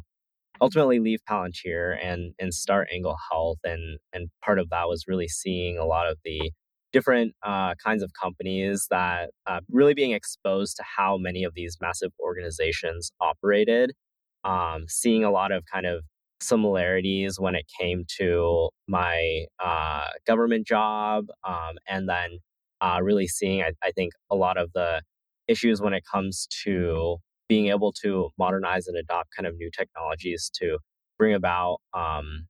ultimately 0.62 1.00
leave 1.00 1.20
Palantir 1.30 1.98
and 2.02 2.34
and 2.40 2.54
start 2.54 2.88
Angle 2.94 3.18
Health, 3.32 3.60
and 3.64 4.00
and 4.14 4.30
part 4.44 4.60
of 4.60 4.70
that 4.70 4.88
was 4.88 5.06
really 5.08 5.28
seeing 5.28 5.78
a 5.78 5.86
lot 5.86 6.10
of 6.10 6.18
the 6.24 6.52
different 6.94 7.34
uh, 7.44 7.74
kinds 7.84 8.02
of 8.02 8.12
companies 8.20 8.88
that 8.90 9.30
uh, 9.46 9.60
really 9.70 9.94
being 9.94 10.12
exposed 10.12 10.78
to 10.78 10.84
how 10.98 11.18
many 11.18 11.44
of 11.44 11.54
these 11.54 11.78
massive 11.82 12.12
organizations 12.20 13.12
operated, 13.20 13.92
um, 14.44 14.86
seeing 14.88 15.24
a 15.24 15.32
lot 15.32 15.52
of 15.52 15.64
kind 15.72 15.86
of 15.86 16.04
similarities 16.42 17.40
when 17.40 17.56
it 17.56 17.66
came 17.80 18.06
to 18.18 18.70
my 18.88 19.46
uh, 19.64 20.08
government 20.26 20.66
job, 20.68 21.26
um, 21.48 21.76
and 21.88 22.08
then 22.08 22.40
uh, 22.82 23.00
really 23.02 23.28
seeing, 23.28 23.62
I, 23.62 23.72
I, 23.84 23.92
think, 23.92 24.14
a 24.32 24.36
lot 24.36 24.58
of 24.58 24.72
the 24.74 25.02
issues 25.48 25.82
when 25.82 25.94
it 25.94 26.04
comes 26.12 26.48
to 26.64 27.18
being 27.48 27.68
able 27.68 27.94
to 28.04 28.30
modernize 28.38 28.88
and 28.88 28.98
adopt 28.98 29.30
kind 29.36 29.48
of 29.48 29.56
new 29.58 29.70
technologies 29.76 30.52
to 30.62 30.78
bring 31.18 31.34
about 31.34 31.78
um, 31.94 32.48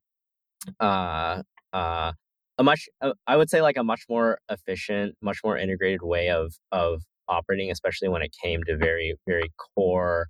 uh, 0.80 1.42
uh, 1.72 2.12
a 2.58 2.64
much, 2.64 2.88
uh, 3.00 3.12
I 3.26 3.36
would 3.36 3.48
say, 3.48 3.62
like 3.62 3.76
a 3.76 3.84
much 3.84 4.02
more 4.08 4.38
efficient, 4.50 5.14
much 5.22 5.38
more 5.44 5.56
integrated 5.56 6.00
way 6.02 6.30
of 6.30 6.54
of 6.72 7.02
operating, 7.28 7.70
especially 7.70 8.08
when 8.08 8.22
it 8.22 8.34
came 8.42 8.64
to 8.64 8.76
very, 8.76 9.14
very 9.26 9.52
core 9.76 10.28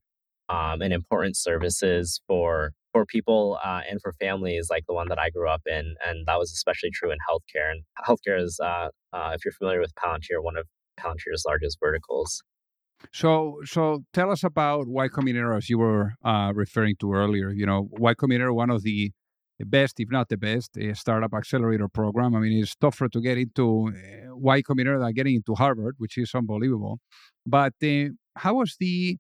um, 0.49 0.81
and 0.83 0.93
important 0.93 1.37
services 1.37 2.21
for 2.27 2.73
for 2.93 3.05
people 3.05 3.59
uh, 3.65 3.83
and 3.89 4.01
for 4.01 4.13
families 4.15 4.69
like 4.71 4.85
the 4.89 4.95
one 4.95 5.09
that 5.09 5.19
I 5.19 5.31
grew 5.31 5.49
up 5.49 5.63
in, 5.67 5.95
and 6.07 6.27
that 6.27 6.39
was 6.39 6.53
especially 6.53 6.91
true 6.91 7.11
in 7.11 7.19
healthcare. 7.29 7.71
And 7.71 7.83
healthcare 8.07 8.43
is, 8.43 8.59
uh, 8.63 8.89
uh, 9.13 9.33
if 9.35 9.45
you're 9.45 9.53
familiar 9.53 9.81
with 9.81 9.95
Palantir, 9.95 10.43
one 10.43 10.57
of 10.57 10.67
Palantir's 10.99 11.45
largest 11.47 11.79
verticals. 11.81 12.43
So, 13.13 13.61
so 13.65 14.05
tell 14.13 14.31
us 14.33 14.43
about 14.43 14.89
Y 14.89 15.09
Combinator, 15.09 15.57
as 15.57 15.69
you 15.71 15.79
were 15.79 16.15
uh, 16.25 16.53
referring 16.55 16.97
to 17.01 17.13
earlier. 17.13 17.51
You 17.51 17.67
know, 17.67 17.89
Y 17.93 18.15
Combinator, 18.15 18.53
one 18.55 18.71
of 18.71 18.83
the 18.83 19.13
best, 19.61 20.01
if 20.01 20.11
not 20.11 20.29
the 20.29 20.37
best, 20.37 20.77
uh, 20.77 20.95
startup 20.95 21.35
accelerator 21.35 21.89
program. 21.89 22.35
I 22.35 22.41
mean, 22.41 22.61
it's 22.61 22.75
tougher 22.75 23.09
to 23.09 23.21
get 23.21 23.39
into 23.39 23.89
uh, 23.89 24.37
Y 24.37 24.63
Combinator 24.63 25.01
than 25.01 25.13
getting 25.13 25.37
into 25.37 25.55
Harvard, 25.55 25.97
which 25.99 26.19
is 26.19 26.33
unbelievable. 26.35 26.99
But 27.47 27.75
uh, 27.83 28.11
how 28.37 28.55
was 28.55 28.77
the, 28.81 29.19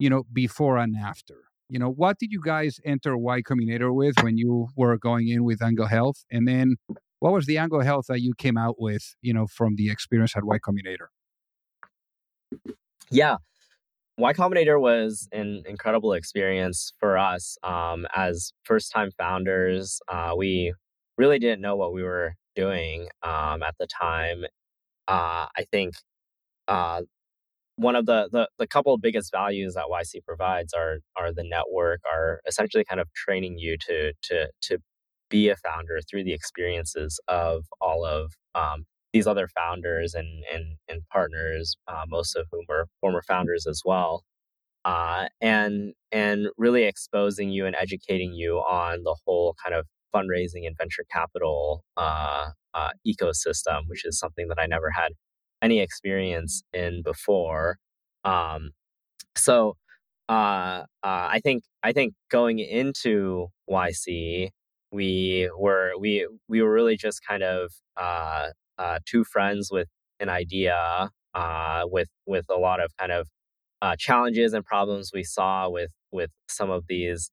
you 0.00 0.10
know, 0.10 0.24
before 0.32 0.78
and 0.78 0.96
after? 0.96 1.36
you 1.70 1.78
know, 1.78 1.88
what 1.88 2.18
did 2.18 2.32
you 2.32 2.40
guys 2.44 2.80
enter 2.84 3.16
Y 3.16 3.42
Combinator 3.42 3.94
with 3.94 4.14
when 4.22 4.36
you 4.36 4.68
were 4.76 4.98
going 4.98 5.28
in 5.28 5.44
with 5.44 5.62
Angle 5.62 5.86
Health? 5.86 6.24
And 6.30 6.46
then 6.46 6.76
what 7.20 7.32
was 7.32 7.46
the 7.46 7.58
Angle 7.58 7.82
Health 7.82 8.06
that 8.08 8.20
you 8.20 8.34
came 8.36 8.58
out 8.58 8.80
with, 8.80 9.14
you 9.22 9.32
know, 9.32 9.46
from 9.46 9.76
the 9.76 9.88
experience 9.88 10.36
at 10.36 10.44
Y 10.44 10.58
Combinator? 10.58 11.06
Yeah. 13.08 13.36
Y 14.18 14.32
Combinator 14.32 14.80
was 14.80 15.28
an 15.30 15.62
incredible 15.66 16.12
experience 16.12 16.92
for 16.98 17.16
us 17.16 17.56
um, 17.62 18.06
as 18.16 18.52
first 18.64 18.90
time 18.90 19.10
founders. 19.16 20.00
Uh, 20.08 20.34
we 20.36 20.74
really 21.16 21.38
didn't 21.38 21.60
know 21.60 21.76
what 21.76 21.92
we 21.92 22.02
were 22.02 22.34
doing 22.56 23.06
um, 23.22 23.62
at 23.62 23.76
the 23.78 23.86
time. 23.86 24.44
Uh, 25.06 25.46
I 25.56 25.64
think 25.70 25.94
uh, 26.66 27.02
one 27.80 27.96
of 27.96 28.04
the, 28.06 28.28
the 28.30 28.48
the 28.58 28.66
couple 28.66 28.92
of 28.92 29.00
biggest 29.00 29.32
values 29.32 29.74
that 29.74 29.86
YC 29.90 30.22
provides 30.24 30.74
are 30.74 30.98
are 31.16 31.32
the 31.32 31.44
network, 31.44 32.00
are 32.10 32.40
essentially 32.46 32.84
kind 32.84 33.00
of 33.00 33.08
training 33.14 33.58
you 33.58 33.76
to 33.86 34.12
to 34.24 34.48
to 34.62 34.78
be 35.30 35.48
a 35.48 35.56
founder 35.56 36.00
through 36.08 36.24
the 36.24 36.34
experiences 36.34 37.20
of 37.28 37.64
all 37.80 38.04
of 38.04 38.32
um, 38.54 38.84
these 39.12 39.26
other 39.26 39.48
founders 39.48 40.14
and 40.14 40.44
and, 40.52 40.76
and 40.88 41.02
partners, 41.10 41.76
uh, 41.88 42.04
most 42.08 42.36
of 42.36 42.46
whom 42.52 42.64
are 42.68 42.86
former 43.00 43.22
founders 43.26 43.66
as 43.66 43.80
well, 43.84 44.24
uh, 44.84 45.26
and 45.40 45.94
and 46.12 46.48
really 46.58 46.84
exposing 46.84 47.50
you 47.50 47.64
and 47.64 47.76
educating 47.76 48.34
you 48.34 48.58
on 48.58 49.04
the 49.04 49.16
whole 49.24 49.54
kind 49.62 49.74
of 49.74 49.86
fundraising 50.14 50.66
and 50.66 50.76
venture 50.76 51.04
capital 51.10 51.82
uh, 51.96 52.50
uh 52.74 52.90
ecosystem, 53.06 53.82
which 53.86 54.04
is 54.04 54.18
something 54.18 54.48
that 54.48 54.58
I 54.58 54.66
never 54.66 54.90
had 54.90 55.12
any 55.62 55.80
experience 55.80 56.62
in 56.72 57.02
before. 57.02 57.78
Um, 58.24 58.70
so 59.36 59.76
uh, 60.28 60.32
uh, 60.32 60.84
I 61.04 61.40
think 61.42 61.64
I 61.82 61.92
think 61.92 62.14
going 62.30 62.60
into 62.60 63.48
YC, 63.68 64.50
we 64.92 65.50
were 65.58 65.92
we 65.98 66.28
we 66.48 66.62
were 66.62 66.72
really 66.72 66.96
just 66.96 67.20
kind 67.26 67.42
of 67.42 67.72
uh, 67.96 68.48
uh, 68.78 68.98
two 69.06 69.24
friends 69.24 69.70
with 69.72 69.88
an 70.20 70.28
idea, 70.28 71.10
uh, 71.34 71.82
with 71.86 72.08
with 72.26 72.46
a 72.50 72.56
lot 72.58 72.80
of 72.80 72.92
kind 72.98 73.12
of 73.12 73.28
uh, 73.82 73.96
challenges 73.98 74.52
and 74.54 74.64
problems 74.64 75.10
we 75.14 75.24
saw 75.24 75.68
with 75.68 75.90
with 76.12 76.30
some 76.48 76.70
of 76.70 76.84
these 76.88 77.30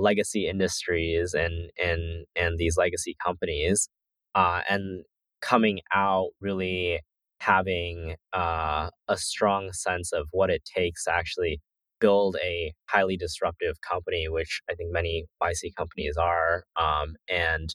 legacy 0.00 0.48
industries 0.48 1.34
and 1.34 1.70
and 1.82 2.26
and 2.36 2.58
these 2.58 2.76
legacy 2.76 3.16
companies, 3.24 3.88
and 4.34 5.04
coming 5.40 5.80
out 5.94 6.30
really 6.40 7.00
having 7.42 8.16
uh, 8.32 8.90
a 9.08 9.16
strong 9.18 9.72
sense 9.72 10.12
of 10.12 10.28
what 10.32 10.50
it 10.50 10.62
takes 10.64 11.04
to 11.04 11.12
actually 11.12 11.60
build 12.00 12.36
a 12.42 12.72
highly 12.88 13.16
disruptive 13.16 13.76
company, 13.82 14.28
which 14.28 14.60
I 14.70 14.74
think 14.74 14.92
many 14.92 15.26
YC 15.42 15.74
companies 15.76 16.16
are, 16.18 16.64
um, 16.76 17.16
and 17.30 17.74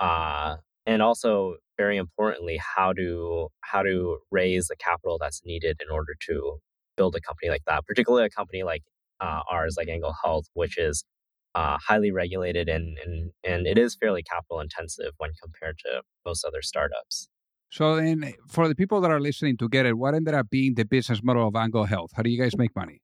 uh, 0.00 0.56
and 0.86 1.02
also 1.02 1.56
very 1.78 1.98
importantly, 1.98 2.60
how 2.76 2.92
to 2.94 3.48
how 3.62 3.82
to 3.84 4.18
raise 4.32 4.68
the 4.68 4.76
capital 4.76 5.18
that's 5.20 5.42
needed 5.46 5.78
in 5.82 5.90
order 5.90 6.14
to 6.28 6.58
build 6.98 7.16
a 7.16 7.22
company 7.22 7.50
like 7.50 7.64
that, 7.68 7.86
particularly 7.86 8.26
a 8.26 8.30
company 8.30 8.64
like 8.64 8.82
uh, 9.20 9.42
ours, 9.50 9.76
like 9.78 9.88
Angle 9.88 10.16
Health, 10.24 10.46
which 10.54 10.78
is 10.78 11.04
uh, 11.56 11.78
highly 11.86 12.12
regulated 12.12 12.68
and, 12.68 12.98
and 13.04 13.32
and 13.44 13.66
it 13.68 13.78
is 13.78 13.96
fairly 13.96 14.22
capital 14.24 14.60
intensive 14.60 15.12
when 15.18 15.32
compared 15.42 15.78
to 15.86 16.02
most 16.26 16.44
other 16.44 16.62
startups. 16.62 17.29
So, 17.70 17.96
then 17.96 18.34
for 18.48 18.68
the 18.68 18.74
people 18.74 19.00
that 19.00 19.10
are 19.10 19.20
listening 19.20 19.56
to 19.58 19.68
get 19.68 19.86
it, 19.86 19.96
what 19.96 20.14
ended 20.14 20.34
up 20.34 20.50
being 20.50 20.74
the 20.74 20.84
business 20.84 21.22
model 21.22 21.46
of 21.48 21.54
Angle 21.54 21.84
Health? 21.84 22.10
How 22.14 22.22
do 22.22 22.30
you 22.30 22.40
guys 22.40 22.56
make 22.56 22.74
money? 22.74 23.00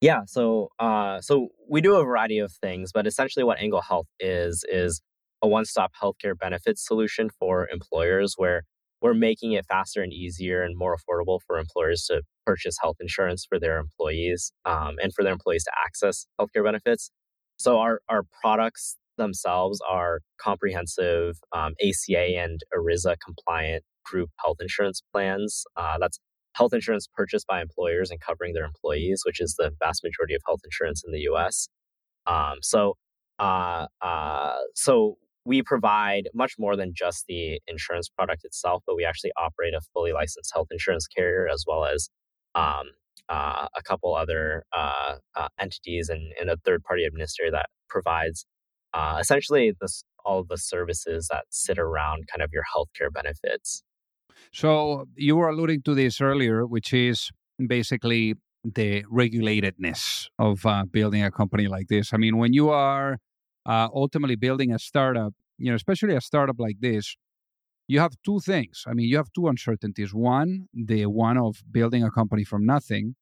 Yeah, 0.00 0.22
so 0.26 0.70
uh, 0.78 1.20
so 1.20 1.48
we 1.68 1.80
do 1.80 1.94
a 1.96 2.04
variety 2.04 2.38
of 2.38 2.52
things, 2.52 2.92
but 2.92 3.06
essentially, 3.06 3.44
what 3.44 3.58
Angle 3.60 3.82
Health 3.82 4.08
is 4.20 4.64
is 4.68 5.00
a 5.42 5.48
one-stop 5.48 5.92
healthcare 6.00 6.38
benefits 6.38 6.86
solution 6.86 7.30
for 7.38 7.68
employers, 7.68 8.34
where 8.36 8.62
we're 9.00 9.14
making 9.14 9.52
it 9.52 9.66
faster 9.66 10.02
and 10.02 10.12
easier 10.12 10.62
and 10.62 10.76
more 10.78 10.96
affordable 10.96 11.40
for 11.46 11.58
employers 11.58 12.04
to 12.06 12.22
purchase 12.46 12.76
health 12.80 12.96
insurance 13.00 13.44
for 13.48 13.58
their 13.58 13.78
employees 13.78 14.52
um, 14.64 14.96
and 15.02 15.12
for 15.14 15.24
their 15.24 15.32
employees 15.32 15.64
to 15.64 15.72
access 15.84 16.26
healthcare 16.40 16.64
benefits. 16.64 17.10
So 17.56 17.78
our 17.78 18.00
our 18.08 18.22
products 18.40 18.96
themselves 19.16 19.80
are 19.88 20.20
comprehensive 20.40 21.36
um, 21.52 21.74
ACA 21.82 22.38
and 22.38 22.60
ERISA 22.74 23.16
compliant 23.24 23.84
group 24.04 24.30
health 24.44 24.58
insurance 24.60 25.02
plans. 25.12 25.64
Uh, 25.76 25.96
that's 26.00 26.18
health 26.54 26.72
insurance 26.72 27.08
purchased 27.14 27.46
by 27.46 27.60
employers 27.60 28.10
and 28.10 28.20
covering 28.20 28.52
their 28.52 28.64
employees, 28.64 29.22
which 29.24 29.40
is 29.40 29.54
the 29.58 29.70
vast 29.78 30.02
majority 30.04 30.34
of 30.34 30.42
health 30.46 30.60
insurance 30.64 31.02
in 31.04 31.12
the 31.12 31.20
U.S. 31.20 31.68
Um, 32.26 32.56
so, 32.60 32.94
uh, 33.38 33.86
uh, 34.00 34.58
so 34.74 35.16
we 35.44 35.62
provide 35.62 36.28
much 36.34 36.54
more 36.58 36.76
than 36.76 36.92
just 36.94 37.24
the 37.26 37.60
insurance 37.66 38.08
product 38.08 38.44
itself, 38.44 38.82
but 38.86 38.96
we 38.96 39.04
actually 39.04 39.32
operate 39.36 39.74
a 39.74 39.80
fully 39.92 40.12
licensed 40.12 40.52
health 40.54 40.68
insurance 40.70 41.06
carrier 41.06 41.48
as 41.52 41.64
well 41.66 41.84
as 41.84 42.08
um, 42.54 42.86
uh, 43.28 43.66
a 43.76 43.82
couple 43.82 44.14
other 44.14 44.64
uh, 44.76 45.16
uh, 45.34 45.48
entities 45.58 46.08
and, 46.08 46.32
and, 46.40 46.50
a 46.50 46.56
third 46.64 46.82
party 46.82 47.04
administrator 47.04 47.50
that 47.50 47.66
provides 47.88 48.44
uh, 48.94 49.18
essentially 49.20 49.72
this 49.80 50.04
all 50.24 50.44
the 50.44 50.58
services 50.58 51.28
that 51.30 51.44
sit 51.50 51.78
around 51.78 52.28
kind 52.28 52.42
of 52.42 52.50
your 52.52 52.62
healthcare 52.74 53.12
benefits. 53.12 53.82
So 54.52 55.06
you 55.16 55.36
were 55.36 55.48
alluding 55.48 55.82
to 55.82 55.94
this 55.94 56.20
earlier, 56.20 56.66
which 56.66 56.92
is 56.92 57.30
basically 57.66 58.34
the 58.64 59.02
regulatedness 59.04 60.28
of 60.38 60.64
uh, 60.66 60.84
building 60.84 61.24
a 61.24 61.30
company 61.30 61.66
like 61.68 61.88
this. 61.88 62.12
I 62.12 62.16
mean, 62.16 62.36
when 62.36 62.52
you 62.52 62.70
are 62.70 63.18
uh, 63.66 63.88
ultimately 63.94 64.36
building 64.36 64.72
a 64.72 64.78
startup, 64.78 65.34
you 65.58 65.70
know, 65.70 65.76
especially 65.76 66.14
a 66.14 66.20
startup 66.20 66.56
like 66.58 66.76
this, 66.80 67.16
you 67.88 67.98
have 67.98 68.14
two 68.24 68.40
things. 68.40 68.84
I 68.86 68.94
mean, 68.94 69.08
you 69.08 69.16
have 69.16 69.32
two 69.32 69.48
uncertainties. 69.48 70.14
One, 70.14 70.68
the 70.72 71.06
one 71.06 71.36
of 71.36 71.62
building 71.70 72.04
a 72.04 72.10
company 72.10 72.44
from 72.44 72.64
nothing, 72.64 73.16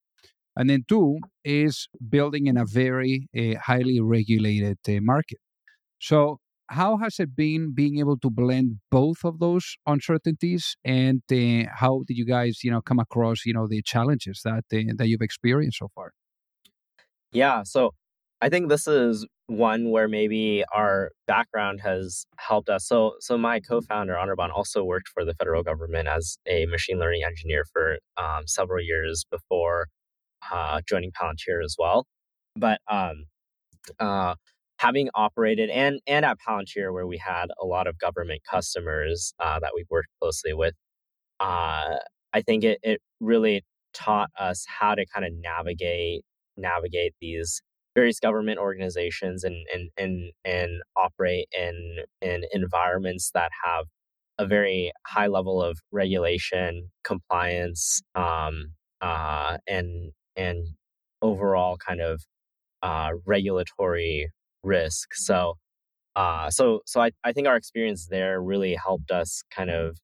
and 0.56 0.68
then 0.68 0.84
two 0.86 1.18
is 1.44 1.88
building 2.08 2.46
in 2.46 2.56
a 2.56 2.66
very 2.66 3.28
uh, 3.36 3.58
highly 3.58 4.00
regulated 4.00 4.78
uh, 4.88 5.00
market. 5.00 5.38
So, 6.00 6.38
how 6.68 6.98
has 6.98 7.18
it 7.18 7.34
been 7.36 7.74
being 7.74 7.98
able 7.98 8.16
to 8.20 8.30
blend 8.30 8.78
both 8.90 9.24
of 9.24 9.40
those 9.40 9.76
uncertainties, 9.86 10.76
and 10.84 11.22
uh, 11.32 11.68
how 11.74 12.02
did 12.06 12.16
you 12.16 12.24
guys, 12.24 12.62
you 12.62 12.70
know, 12.70 12.80
come 12.80 13.00
across, 13.00 13.44
you 13.44 13.52
know, 13.52 13.66
the 13.68 13.82
challenges 13.82 14.42
that 14.44 14.64
uh, 14.72 14.94
that 14.96 15.08
you've 15.08 15.20
experienced 15.22 15.78
so 15.78 15.88
far? 15.94 16.12
Yeah, 17.32 17.62
so 17.64 17.94
I 18.40 18.48
think 18.48 18.68
this 18.68 18.86
is 18.86 19.26
one 19.46 19.90
where 19.90 20.08
maybe 20.08 20.64
our 20.74 21.10
background 21.26 21.80
has 21.82 22.24
helped 22.38 22.68
us. 22.68 22.86
So, 22.86 23.14
so 23.20 23.36
my 23.36 23.60
co-founder 23.60 24.14
Anirban 24.14 24.50
also 24.54 24.84
worked 24.84 25.08
for 25.08 25.24
the 25.24 25.34
federal 25.34 25.62
government 25.62 26.08
as 26.08 26.38
a 26.46 26.66
machine 26.66 26.98
learning 26.98 27.22
engineer 27.24 27.64
for 27.72 27.98
um, 28.16 28.46
several 28.46 28.82
years 28.82 29.24
before 29.30 29.88
uh, 30.52 30.80
joining 30.88 31.10
Palantir 31.10 31.62
as 31.64 31.76
well. 31.78 32.06
But 32.56 32.80
um, 32.88 33.24
uh, 33.98 34.34
having 34.80 35.10
operated 35.14 35.68
and 35.70 36.00
and 36.06 36.24
at 36.24 36.38
Palantir, 36.46 36.92
where 36.92 37.06
we 37.06 37.18
had 37.18 37.48
a 37.60 37.66
lot 37.66 37.86
of 37.86 37.98
government 37.98 38.40
customers 38.50 39.34
uh, 39.38 39.60
that 39.60 39.72
we 39.74 39.84
worked 39.90 40.08
closely 40.20 40.54
with, 40.54 40.74
uh, 41.40 41.96
I 42.32 42.42
think 42.46 42.64
it 42.64 42.78
it 42.82 43.00
really 43.20 43.62
taught 43.92 44.30
us 44.38 44.64
how 44.68 44.94
to 44.94 45.04
kind 45.14 45.26
of 45.26 45.32
navigate 45.34 46.22
navigate 46.56 47.14
these 47.20 47.62
various 47.94 48.20
government 48.20 48.58
organizations 48.58 49.44
and 49.44 49.56
and 49.74 49.90
and, 49.98 50.32
and 50.44 50.70
operate 50.96 51.48
in 51.56 51.98
in 52.22 52.44
environments 52.52 53.30
that 53.34 53.50
have 53.64 53.84
a 54.38 54.46
very 54.46 54.92
high 55.06 55.26
level 55.26 55.62
of 55.62 55.78
regulation, 55.92 56.90
compliance, 57.04 58.00
um, 58.14 58.72
uh, 59.02 59.58
and 59.68 60.12
and 60.36 60.66
overall 61.22 61.76
kind 61.76 62.00
of 62.00 62.22
uh, 62.82 63.10
regulatory 63.26 64.30
risk. 64.62 65.14
So, 65.14 65.54
uh, 66.16 66.50
so 66.50 66.80
so 66.86 67.00
I, 67.00 67.10
I 67.24 67.32
think 67.32 67.46
our 67.46 67.56
experience 67.56 68.06
there 68.06 68.40
really 68.40 68.74
helped 68.74 69.10
us 69.10 69.42
kind 69.50 69.70
of 69.70 69.98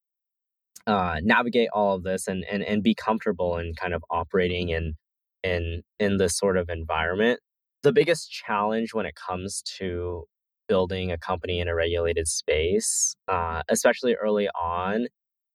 uh, 0.86 1.16
navigate 1.22 1.68
all 1.72 1.94
of 1.96 2.02
this 2.04 2.28
and, 2.28 2.44
and 2.50 2.62
and 2.62 2.82
be 2.82 2.94
comfortable 2.94 3.58
in 3.58 3.74
kind 3.74 3.94
of 3.94 4.04
operating 4.10 4.68
in 4.68 4.94
in 5.42 5.82
in 5.98 6.18
this 6.18 6.36
sort 6.36 6.56
of 6.56 6.68
environment. 6.68 7.40
The 7.82 7.92
biggest 7.92 8.30
challenge 8.30 8.94
when 8.94 9.06
it 9.06 9.14
comes 9.14 9.62
to 9.78 10.24
building 10.68 11.12
a 11.12 11.18
company 11.18 11.60
in 11.60 11.68
a 11.68 11.74
regulated 11.74 12.26
space, 12.28 13.14
uh, 13.28 13.62
especially 13.68 14.14
early 14.14 14.48
on, 14.48 15.06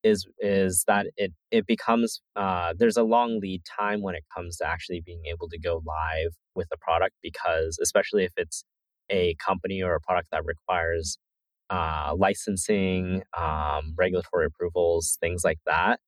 is 0.03 0.25
is 0.39 0.84
that 0.88 1.08
it 1.17 1.31
it 1.51 1.65
becomes 1.65 2.22
uh, 2.36 2.74
there's 2.77 2.98
a 2.98 3.03
long 3.03 3.39
lead 3.39 3.62
time 3.65 4.01
when 4.01 4.15
it 4.15 4.24
comes 4.36 4.58
to 4.58 4.67
actually 4.67 5.01
being 5.05 5.24
able 5.31 5.48
to 5.50 5.60
go 5.60 5.81
live 5.86 6.34
with 6.55 6.67
a 6.74 6.77
product 6.77 7.15
because 7.22 7.77
especially 7.81 8.24
if 8.24 8.34
it's 8.38 8.63
a 9.12 9.36
company 9.36 9.84
or 9.84 9.94
a 9.94 10.00
product 10.01 10.30
that 10.32 10.46
requires 10.46 11.18
uh, 11.70 12.13
licensing, 12.18 13.24
um, 13.38 13.94
regulatory 13.98 14.46
approvals, 14.48 15.18
things 15.22 15.44
like 15.44 15.60
that. 15.65 16.00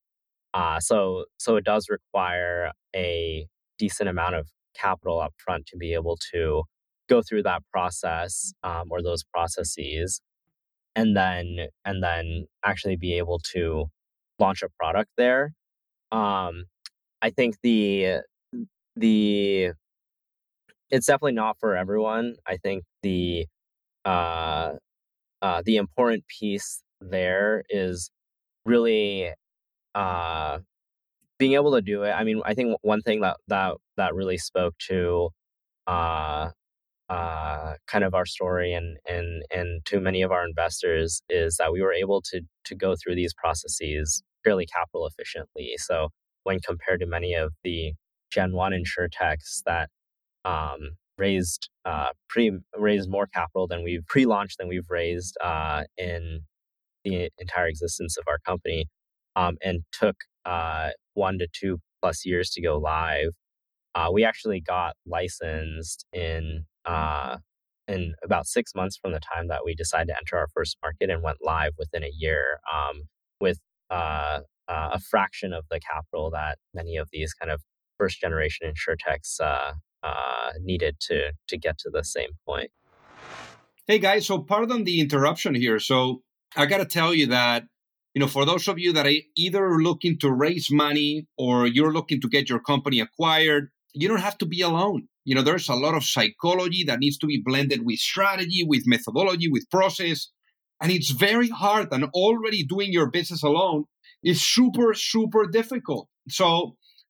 Uh, 0.54 0.80
so, 0.80 1.26
so 1.38 1.56
it 1.56 1.64
does 1.64 1.88
require 1.90 2.72
a 2.96 3.48
decent 3.78 4.10
amount 4.10 4.36
of 4.36 4.48
capital 4.76 5.26
upfront 5.26 5.66
to 5.68 5.78
be 5.78 5.94
able 5.94 6.18
to 6.32 6.64
go 7.10 7.22
through 7.22 7.44
that 7.44 7.62
process 7.72 8.54
um, 8.64 8.86
or 8.90 9.02
those 9.02 9.24
processes, 9.24 10.22
and 10.96 11.16
then 11.18 11.68
and 11.86 12.04
then 12.04 12.46
actually 12.64 12.96
be 12.96 13.14
able 13.18 13.40
to 13.54 13.86
launch 14.40 14.62
a 14.62 14.70
product 14.80 15.10
there. 15.18 15.54
Um, 16.12 16.66
I 17.22 17.30
think 17.32 17.56
the 17.64 18.22
the 18.96 19.72
it's 20.94 21.08
definitely 21.08 21.34
not 21.34 21.58
for 21.60 21.76
everyone. 21.76 22.36
I 22.48 22.58
think 22.58 22.84
the 23.02 23.48
uh, 24.06 24.74
uh, 25.42 25.64
the 25.66 25.78
important 25.78 26.26
piece 26.28 26.84
there 27.02 27.64
is 27.70 28.12
really 28.66 29.32
uh, 29.96 30.60
being 31.40 31.54
able 31.54 31.74
to 31.74 31.82
do 31.82 32.04
it. 32.04 32.12
I 32.12 32.24
mean, 32.24 32.42
I 32.46 32.54
think 32.54 32.78
one 32.84 33.02
thing 33.02 33.22
that 33.22 33.38
that 33.48 33.76
that 33.98 34.16
really 34.16 34.38
spoke 34.38 34.76
to 34.90 35.30
uh, 35.88 36.50
uh, 37.10 37.74
kind 37.88 38.04
of 38.04 38.14
our 38.14 38.26
story 38.28 38.74
and 38.74 38.98
and 39.10 39.44
and 39.52 39.86
to 39.86 40.00
many 40.00 40.22
of 40.22 40.32
our 40.32 40.46
investors 40.48 41.24
is 41.30 41.58
that 41.58 41.74
we 41.74 41.82
were 41.82 41.94
able 41.94 42.22
to 42.32 42.42
to 42.66 42.76
go 42.76 42.96
through 42.96 43.16
these 43.16 43.34
processes 43.34 44.24
fairly 44.44 44.68
capital 44.68 45.08
efficiently. 45.08 45.74
So 45.78 46.10
when 46.44 46.60
compared 46.62 47.00
to 47.02 47.08
many 47.08 47.34
of 47.34 47.54
the 47.64 47.94
Gen 48.32 48.54
One 48.54 48.74
insurtechs 48.74 49.64
that 49.66 49.90
um, 50.46 50.98
raised 51.18 51.70
uh, 51.86 52.10
pre 52.30 52.52
raised 52.76 53.10
more 53.10 53.28
capital 53.28 53.68
than 53.68 53.84
we've 53.84 54.06
pre-launched 54.08 54.58
than 54.58 54.68
we've 54.68 54.90
raised 54.90 55.38
uh, 55.44 55.84
in 55.98 56.42
the 57.04 57.30
entire 57.38 57.68
existence 57.68 58.18
of 58.18 58.24
our 58.28 58.40
company, 58.46 58.88
um, 59.36 59.58
and 59.64 59.82
took 59.92 60.16
uh, 60.46 60.90
one 61.14 61.38
to 61.38 61.48
two 61.54 61.80
plus 62.02 62.26
years 62.26 62.50
to 62.52 62.62
go 62.62 62.78
live. 62.78 63.30
Uh, 63.96 64.10
we 64.12 64.24
actually 64.24 64.60
got 64.60 64.96
licensed 65.06 66.06
in 66.14 66.66
uh, 66.86 67.38
in 67.88 68.14
about 68.24 68.48
six 68.48 68.74
months 68.76 68.98
from 68.98 69.12
the 69.12 69.20
time 69.20 69.48
that 69.50 69.62
we 69.66 69.76
decided 69.76 70.08
to 70.08 70.18
enter 70.18 70.38
our 70.38 70.48
first 70.54 70.78
market 70.82 71.10
and 71.10 71.22
went 71.22 71.38
live 71.42 71.74
within 71.78 72.04
a 72.04 72.12
year 72.18 72.60
um, 72.74 73.04
with 73.40 73.60
uh, 73.90 74.40
a 74.68 75.00
fraction 75.00 75.54
of 75.54 75.66
the 75.70 75.80
capital 75.80 76.32
that 76.32 76.58
many 76.74 76.96
of 76.96 77.10
these 77.12 77.34
kind 77.34 77.52
of 77.52 77.62
first 77.98 78.20
generation 78.20 78.72
insurtechs 78.72 79.40
uh, 80.04 80.52
needed 80.62 81.00
to 81.02 81.32
to 81.48 81.58
get 81.58 81.78
to 81.80 81.90
the 81.90 82.04
same 82.04 82.32
point. 82.46 82.72
Hey 83.88 84.00
guys, 84.00 84.28
so 84.28 84.40
pardon 84.40 84.84
the 84.84 85.00
interruption 85.00 85.56
here. 85.56 85.80
So 85.80 86.22
I 86.56 86.66
got 86.66 86.78
to 86.78 86.86
tell 86.86 87.14
you 87.14 87.28
that 87.28 87.64
you 88.14 88.20
know 88.20 88.28
for 88.28 88.46
those 88.46 88.68
of 88.68 88.80
you 88.80 88.94
that 88.94 89.08
are 89.08 89.22
either 89.36 89.78
looking 89.80 90.18
to 90.20 90.32
raise 90.32 90.70
money 90.72 91.28
or 91.38 91.68
you're 91.68 91.94
looking 91.94 92.22
to 92.22 92.30
get 92.30 92.50
your 92.50 92.60
company 92.60 93.00
acquired, 93.00 93.70
you 93.94 94.08
don't 94.08 94.20
have 94.20 94.38
to 94.40 94.46
be 94.46 94.62
alone. 94.62 95.08
You 95.26 95.36
know, 95.36 95.42
there's 95.42 95.70
a 95.70 95.76
lot 95.76 95.96
of 95.96 96.04
psychology 96.04 96.84
that 96.86 97.00
needs 97.00 97.18
to 97.20 97.28
be 97.28 97.42
blended 97.44 97.86
with 97.86 98.00
strategy, 98.00 98.64
with 98.68 98.84
methodology, 98.86 99.50
with 99.50 99.70
process. 99.70 100.30
And 100.82 100.92
it's 100.92 101.12
very 101.12 101.50
hard. 101.50 101.88
And 101.92 102.06
already 102.14 102.66
doing 102.66 102.92
your 102.92 103.10
business 103.10 103.42
alone 103.42 103.86
is 104.22 104.42
super, 104.42 104.94
super 104.94 105.48
difficult. 105.48 106.10
So 106.30 106.76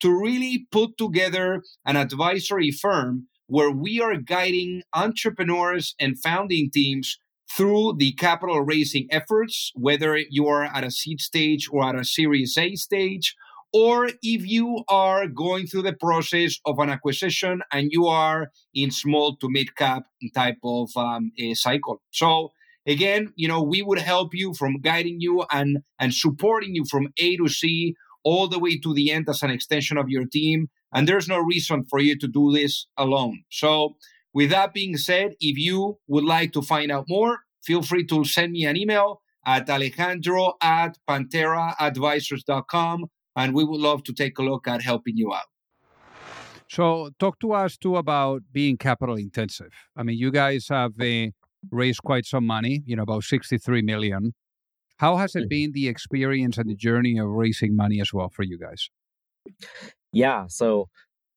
to 0.00 0.10
really 0.10 0.66
put 0.70 0.96
together 0.98 1.62
an 1.84 1.96
advisory 1.96 2.70
firm 2.70 3.26
where 3.46 3.70
we 3.70 4.00
are 4.00 4.16
guiding 4.16 4.82
entrepreneurs 4.94 5.94
and 5.98 6.20
founding 6.20 6.70
teams 6.70 7.18
through 7.50 7.94
the 7.98 8.12
capital 8.12 8.60
raising 8.60 9.08
efforts, 9.10 9.72
whether 9.74 10.18
you 10.30 10.46
are 10.46 10.64
at 10.64 10.84
a 10.84 10.90
seed 10.90 11.20
stage 11.20 11.68
or 11.72 11.82
at 11.88 11.94
a 11.94 12.04
Series 12.04 12.56
A 12.58 12.74
stage, 12.74 13.34
or 13.72 14.06
if 14.22 14.46
you 14.46 14.84
are 14.88 15.26
going 15.26 15.66
through 15.66 15.82
the 15.82 15.94
process 15.94 16.58
of 16.64 16.78
an 16.78 16.90
acquisition 16.90 17.62
and 17.72 17.88
you 17.90 18.06
are 18.06 18.50
in 18.74 18.90
small 18.90 19.36
to 19.36 19.48
mid 19.50 19.76
cap 19.76 20.04
type 20.34 20.58
of 20.62 20.90
um, 20.96 21.32
cycle. 21.54 22.02
So 22.10 22.52
again, 22.86 23.32
you 23.36 23.48
know, 23.48 23.62
we 23.62 23.82
would 23.82 23.98
help 23.98 24.34
you 24.34 24.54
from 24.54 24.80
guiding 24.80 25.20
you 25.20 25.44
and 25.50 25.78
and 25.98 26.14
supporting 26.14 26.74
you 26.74 26.84
from 26.84 27.08
A 27.18 27.36
to 27.36 27.48
C 27.48 27.94
all 28.24 28.48
the 28.48 28.58
way 28.58 28.78
to 28.78 28.94
the 28.94 29.10
end 29.10 29.28
as 29.28 29.42
an 29.42 29.50
extension 29.50 29.98
of 29.98 30.08
your 30.08 30.26
team. 30.26 30.68
And 30.92 31.06
there's 31.06 31.28
no 31.28 31.38
reason 31.38 31.84
for 31.88 32.00
you 32.00 32.18
to 32.18 32.26
do 32.28 32.52
this 32.52 32.86
alone. 32.96 33.44
So 33.50 33.96
with 34.32 34.50
that 34.50 34.72
being 34.74 34.96
said, 34.96 35.34
if 35.40 35.58
you 35.58 35.98
would 36.06 36.24
like 36.24 36.52
to 36.52 36.62
find 36.62 36.90
out 36.90 37.06
more, 37.08 37.40
feel 37.62 37.82
free 37.82 38.06
to 38.06 38.24
send 38.24 38.52
me 38.52 38.64
an 38.64 38.76
email 38.76 39.20
at 39.46 39.68
alejandro 39.68 40.54
at 40.62 40.98
pantheraadvisors.com 41.08 43.06
and 43.36 43.54
we 43.54 43.64
would 43.64 43.80
love 43.80 44.02
to 44.04 44.12
take 44.12 44.38
a 44.38 44.42
look 44.42 44.66
at 44.66 44.82
helping 44.82 45.16
you 45.16 45.32
out. 45.32 45.46
So, 46.70 47.10
talk 47.18 47.38
to 47.40 47.52
us 47.52 47.78
too 47.78 47.96
about 47.96 48.42
being 48.52 48.76
capital 48.76 49.16
intensive. 49.16 49.72
I 49.96 50.02
mean, 50.02 50.18
you 50.18 50.30
guys 50.30 50.68
have 50.68 50.92
uh, 51.00 51.28
raised 51.70 52.02
quite 52.02 52.26
some 52.26 52.46
money, 52.46 52.82
you 52.84 52.94
know, 52.94 53.04
about 53.04 53.24
63 53.24 53.80
million. 53.82 54.34
How 54.98 55.16
has 55.16 55.34
it 55.34 55.40
mm-hmm. 55.40 55.48
been 55.48 55.72
the 55.72 55.88
experience 55.88 56.58
and 56.58 56.68
the 56.68 56.74
journey 56.74 57.18
of 57.18 57.28
raising 57.28 57.74
money 57.74 58.00
as 58.00 58.12
well 58.12 58.28
for 58.28 58.42
you 58.42 58.58
guys? 58.58 58.90
Yeah, 60.12 60.46
so 60.48 60.88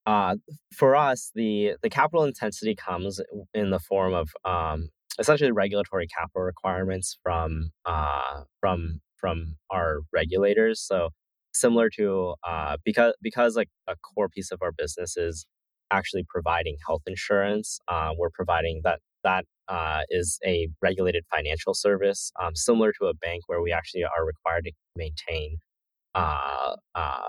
uh, 0.05 0.35
for 0.75 0.95
us, 0.95 1.31
the 1.35 1.73
the 1.81 1.89
capital 1.89 2.23
intensity 2.23 2.75
comes 2.75 3.21
in 3.53 3.69
the 3.69 3.79
form 3.79 4.13
of 4.13 4.29
um, 4.43 4.89
essentially 5.19 5.51
regulatory 5.51 6.07
capital 6.07 6.41
requirements 6.41 7.17
from 7.23 7.71
uh, 7.85 8.43
from 8.59 9.01
from 9.17 9.57
our 9.69 9.99
regulators. 10.11 10.81
So 10.81 11.09
similar 11.53 11.89
to 11.97 12.35
uh, 12.47 12.77
because 12.83 13.13
because 13.21 13.55
like 13.55 13.69
a 13.87 13.95
core 13.97 14.29
piece 14.29 14.51
of 14.51 14.61
our 14.61 14.71
business 14.71 15.17
is 15.17 15.45
actually 15.91 16.25
providing 16.27 16.77
health 16.87 17.03
insurance. 17.05 17.79
Uh, 17.87 18.11
we're 18.17 18.31
providing 18.31 18.81
that 18.83 18.99
that 19.23 19.45
uh, 19.71 20.01
is 20.09 20.37
a 20.45 20.67
regulated 20.81 21.23
financial 21.33 21.73
service, 21.73 22.31
um, 22.41 22.55
similar 22.55 22.91
to 22.99 23.05
a 23.05 23.13
bank 23.13 23.43
where 23.47 23.61
we 23.61 23.71
actually 23.71 24.03
are 24.03 24.25
required 24.25 24.65
to 24.65 24.71
maintain 24.97 25.57
uh, 26.13 26.75
uh, 26.93 27.21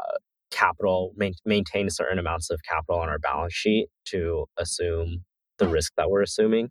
capital, 0.50 1.12
main, 1.16 1.34
maintain 1.46 1.88
certain 1.88 2.18
amounts 2.18 2.50
of 2.50 2.60
capital 2.68 3.00
on 3.00 3.08
our 3.08 3.20
balance 3.20 3.54
sheet 3.54 3.86
to 4.06 4.46
assume 4.58 5.24
the 5.58 5.68
risk 5.68 5.92
that 5.96 6.10
we're 6.10 6.22
assuming. 6.22 6.70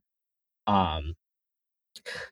Um, 0.68 1.14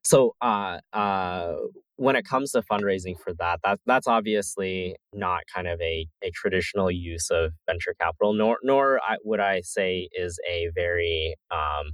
so 0.04 0.36
uh, 0.42 0.80
uh, 0.92 1.54
when 1.96 2.18
it 2.18 2.26
comes 2.26 2.52
to 2.52 2.62
fundraising 2.62 3.16
for 3.18 3.34
that, 3.40 3.62
that 3.64 3.80
that's 3.86 4.08
obviously 4.08 4.96
not 5.14 5.44
kind 5.54 5.68
of 5.68 5.80
a, 5.80 6.08
a 6.22 6.32
traditional 6.32 6.92
use 6.92 7.30
of 7.30 7.54
venture 7.66 7.96
capital, 8.02 8.34
nor 8.34 8.58
nor 8.64 9.00
I, 9.02 9.16
would 9.24 9.40
I 9.40 9.62
say 9.62 10.10
is 10.12 10.40
a 10.50 10.70
very 10.76 11.36
um, 11.52 11.94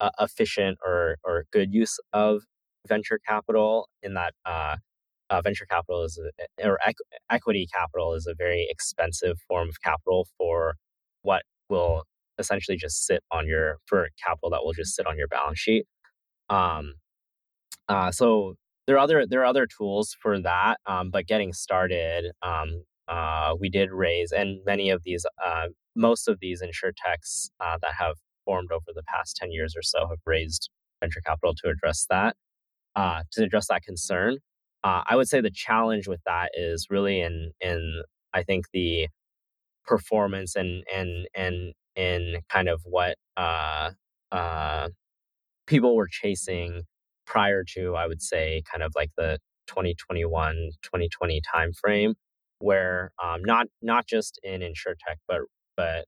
uh, 0.00 0.10
efficient 0.20 0.78
or 0.84 1.16
or 1.24 1.44
good 1.52 1.72
use 1.72 1.98
of 2.12 2.42
venture 2.88 3.18
capital. 3.26 3.88
In 4.02 4.14
that 4.14 4.34
uh, 4.44 4.76
uh, 5.30 5.40
venture 5.42 5.66
capital 5.70 6.04
is 6.04 6.20
a, 6.60 6.68
or 6.68 6.78
equ- 6.86 7.16
equity 7.30 7.66
capital 7.72 8.14
is 8.14 8.26
a 8.26 8.34
very 8.36 8.66
expensive 8.70 9.38
form 9.48 9.68
of 9.68 9.76
capital 9.82 10.26
for 10.38 10.76
what 11.22 11.42
will 11.68 12.04
essentially 12.38 12.76
just 12.76 13.06
sit 13.06 13.22
on 13.32 13.46
your 13.46 13.78
for 13.86 14.08
capital 14.24 14.50
that 14.50 14.64
will 14.64 14.72
just 14.72 14.94
sit 14.94 15.06
on 15.06 15.16
your 15.18 15.28
balance 15.28 15.58
sheet. 15.58 15.86
Um, 16.50 16.94
uh, 17.88 18.10
so 18.12 18.54
there 18.86 18.96
are 18.96 19.00
other 19.00 19.26
there 19.28 19.40
are 19.42 19.46
other 19.46 19.66
tools 19.66 20.16
for 20.20 20.40
that, 20.40 20.78
um, 20.86 21.10
but 21.10 21.26
getting 21.26 21.52
started, 21.52 22.32
um, 22.42 22.84
uh, 23.08 23.54
we 23.60 23.68
did 23.70 23.90
raise, 23.92 24.32
and 24.32 24.58
many 24.66 24.90
of 24.90 25.02
these, 25.04 25.24
uh, 25.44 25.66
most 25.96 26.28
of 26.28 26.38
these 26.40 26.62
insurtechs 26.62 27.50
uh, 27.60 27.78
that 27.82 27.92
have 27.98 28.16
formed 28.46 28.72
over 28.72 28.92
the 28.94 29.04
past 29.04 29.36
ten 29.36 29.52
years 29.52 29.74
or 29.76 29.82
so 29.82 30.08
have 30.08 30.20
raised 30.26 30.70
venture 31.02 31.22
capital 31.26 31.54
to 31.64 31.70
address 31.70 32.06
that, 32.10 32.36
uh, 32.96 33.22
to 33.32 33.44
address 33.44 33.68
that 33.68 33.82
concern. 33.84 34.38
Uh, 34.84 35.02
I 35.08 35.16
would 35.16 35.28
say 35.28 35.40
the 35.42 35.50
challenge 35.52 36.08
with 36.08 36.20
that 36.26 36.52
is 36.54 36.88
really 36.90 37.20
in 37.22 37.52
in 37.60 38.02
I 38.34 38.44
think 38.44 38.66
the 38.72 39.08
performance 39.86 40.56
and 40.56 40.84
and 40.94 41.28
and 41.34 41.74
in 41.96 42.42
kind 42.50 42.68
of 42.68 42.82
what 42.84 43.16
uh, 43.36 43.92
uh, 44.32 44.90
people 45.66 45.96
were 45.96 46.08
chasing 46.10 46.84
prior 47.26 47.64
to 47.74 47.94
I 47.96 48.06
would 48.06 48.22
say 48.22 48.62
kind 48.70 48.82
of 48.82 48.92
like 48.96 49.10
the 49.16 49.38
2021 49.68 50.70
2020 50.82 51.42
timeframe 51.54 52.14
where 52.60 53.12
um, 53.22 53.42
not 53.44 53.66
not 53.82 54.06
just 54.06 54.38
in 54.42 54.62
insure 54.62 54.96
tech 55.06 55.18
but 55.28 55.40
but 55.76 56.06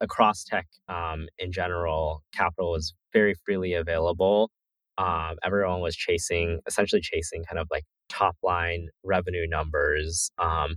across 0.00 0.44
tech 0.44 0.66
um, 0.88 1.26
in 1.38 1.52
general 1.52 2.22
capital 2.34 2.72
was 2.72 2.94
very 3.12 3.34
freely 3.44 3.74
available 3.74 4.50
um, 4.98 5.36
everyone 5.44 5.80
was 5.80 5.96
chasing 5.96 6.60
essentially 6.66 7.00
chasing 7.00 7.44
kind 7.44 7.58
of 7.58 7.66
like 7.70 7.84
top 8.08 8.36
line 8.42 8.88
revenue 9.04 9.46
numbers 9.48 10.30
um, 10.38 10.76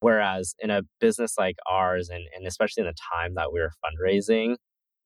whereas 0.00 0.54
in 0.58 0.70
a 0.70 0.82
business 1.00 1.34
like 1.38 1.56
ours 1.70 2.08
and, 2.08 2.24
and 2.36 2.46
especially 2.46 2.82
in 2.82 2.86
the 2.86 2.94
time 3.14 3.34
that 3.34 3.52
we 3.52 3.60
were 3.60 3.72
fundraising 3.84 4.56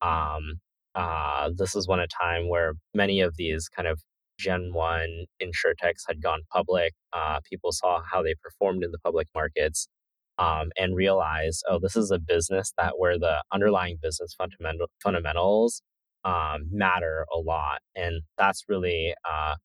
um, 0.01 0.59
uh, 0.95 1.51
this 1.55 1.75
was 1.75 1.87
one 1.87 1.99
a 1.99 2.07
time 2.07 2.49
where 2.49 2.73
many 2.93 3.21
of 3.21 3.35
these 3.37 3.69
kind 3.69 3.87
of 3.87 4.01
Gen 4.39 4.71
1 4.73 5.25
insurtechs 5.41 6.03
had 6.07 6.21
gone 6.21 6.41
public. 6.51 6.93
Uh, 7.13 7.39
people 7.49 7.71
saw 7.71 8.01
how 8.11 8.21
they 8.21 8.35
performed 8.41 8.83
in 8.83 8.91
the 8.91 8.99
public 8.99 9.27
markets 9.33 9.87
um, 10.37 10.71
and 10.77 10.95
realized, 10.95 11.63
oh, 11.69 11.79
this 11.79 11.95
is 11.95 12.11
a 12.11 12.19
business 12.19 12.73
that 12.77 12.93
where 12.97 13.17
the 13.17 13.43
underlying 13.51 13.97
business 14.01 14.33
fundamental, 14.37 14.87
fundamentals 15.03 15.81
um, 16.23 16.67
matter 16.71 17.25
a 17.33 17.39
lot, 17.39 17.79
and 17.95 18.21
that's 18.37 18.63
really 18.67 19.13
uh, 19.29 19.55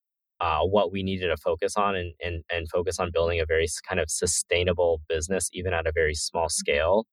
uh, 0.40 0.60
what 0.60 0.92
we 0.92 1.02
needed 1.02 1.28
to 1.28 1.36
focus 1.36 1.76
on 1.76 1.94
and, 1.94 2.12
and 2.20 2.42
and 2.52 2.68
focus 2.70 2.98
on 2.98 3.10
building 3.12 3.40
a 3.40 3.46
very 3.46 3.66
kind 3.88 4.00
of 4.00 4.10
sustainable 4.10 5.00
business, 5.08 5.48
even 5.52 5.72
at 5.72 5.86
a 5.86 5.92
very 5.94 6.14
small 6.14 6.48
scale. 6.48 7.06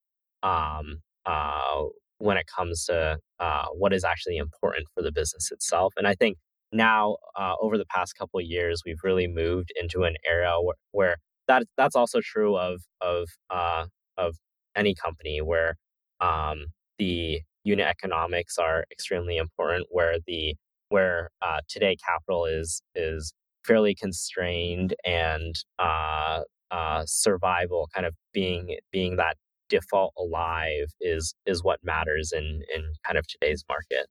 Um, 0.43 1.01
uh, 1.25 1.83
when 2.19 2.37
it 2.37 2.47
comes 2.53 2.85
to 2.85 3.17
uh, 3.39 3.65
what 3.73 3.93
is 3.93 4.03
actually 4.03 4.37
important 4.37 4.87
for 4.93 5.01
the 5.01 5.11
business 5.11 5.51
itself, 5.51 5.93
and 5.97 6.07
I 6.07 6.15
think 6.15 6.37
now 6.71 7.17
uh, 7.37 7.55
over 7.61 7.77
the 7.77 7.85
past 7.85 8.15
couple 8.15 8.39
of 8.39 8.45
years, 8.45 8.81
we've 8.85 9.03
really 9.03 9.27
moved 9.27 9.71
into 9.79 10.03
an 10.03 10.15
era 10.27 10.61
where, 10.61 10.75
where 10.91 11.17
that 11.49 11.65
that's 11.77 11.97
also 11.97 12.21
true 12.23 12.57
of 12.57 12.81
of 13.01 13.29
uh, 13.51 13.87
of 14.17 14.37
any 14.77 14.95
company 14.95 15.41
where 15.41 15.75
um, 16.21 16.67
the 16.99 17.41
unit 17.65 17.87
economics 17.87 18.57
are 18.59 18.85
extremely 18.91 19.37
important. 19.37 19.87
Where 19.91 20.17
the 20.27 20.55
where 20.89 21.31
uh, 21.41 21.61
today 21.69 21.97
capital 21.97 22.45
is 22.45 22.81
is 22.95 23.33
fairly 23.65 23.95
constrained 23.95 24.95
and 25.05 25.55
uh, 25.79 26.41
uh, 26.71 27.03
survival 27.07 27.89
kind 27.93 28.05
of 28.07 28.15
being 28.33 28.77
being 28.91 29.17
that 29.17 29.37
default 29.69 30.13
alive 30.17 30.87
is 31.01 31.35
is 31.47 31.63
what 31.63 31.79
matters 31.83 32.31
in 32.33 32.63
in 32.75 32.93
kind 33.05 33.17
of 33.17 33.27
today's 33.27 33.65
market. 33.69 34.07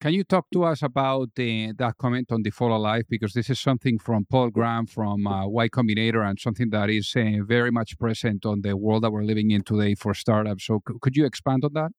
Can 0.00 0.14
you 0.14 0.24
talk 0.24 0.46
to 0.54 0.64
us 0.64 0.82
about 0.82 1.34
the, 1.36 1.72
that 1.76 1.98
comment 1.98 2.32
on 2.32 2.42
default 2.42 2.72
alive? 2.72 3.04
Because 3.10 3.34
this 3.34 3.50
is 3.50 3.60
something 3.60 3.98
from 3.98 4.24
Paul 4.30 4.48
Graham 4.48 4.86
from 4.86 5.26
uh, 5.26 5.46
Y 5.46 5.68
Combinator 5.68 6.26
and 6.26 6.40
something 6.40 6.70
that 6.70 6.88
is 6.88 7.12
uh, 7.14 7.44
very 7.44 7.70
much 7.70 7.98
present 7.98 8.46
on 8.46 8.62
the 8.62 8.78
world 8.78 9.02
that 9.02 9.10
we're 9.10 9.24
living 9.24 9.50
in 9.50 9.62
today 9.62 9.94
for 9.94 10.14
startups. 10.14 10.64
So, 10.64 10.80
c- 10.88 10.94
could 11.02 11.16
you 11.16 11.26
expand 11.26 11.66
on 11.66 11.74
that? 11.74 11.90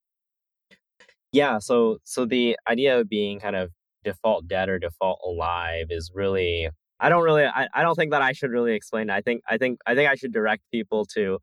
Yeah. 1.31 1.59
So, 1.59 1.99
so 2.03 2.25
the 2.25 2.57
idea 2.67 2.99
of 2.99 3.07
being 3.07 3.39
kind 3.39 3.55
of 3.55 3.69
default 4.03 4.47
dead 4.47 4.67
or 4.67 4.79
default 4.79 5.19
alive 5.23 5.87
is 5.91 6.11
really 6.11 6.69
I 6.99 7.09
don't 7.09 7.23
really 7.23 7.45
I, 7.45 7.67
I 7.71 7.83
don't 7.83 7.95
think 7.95 8.11
that 8.11 8.23
I 8.23 8.31
should 8.31 8.49
really 8.49 8.73
explain. 8.73 9.11
I 9.11 9.21
think 9.21 9.43
I 9.47 9.59
think 9.59 9.79
I 9.85 9.93
think 9.93 10.09
I 10.09 10.15
should 10.15 10.33
direct 10.33 10.63
people 10.71 11.05
to 11.13 11.37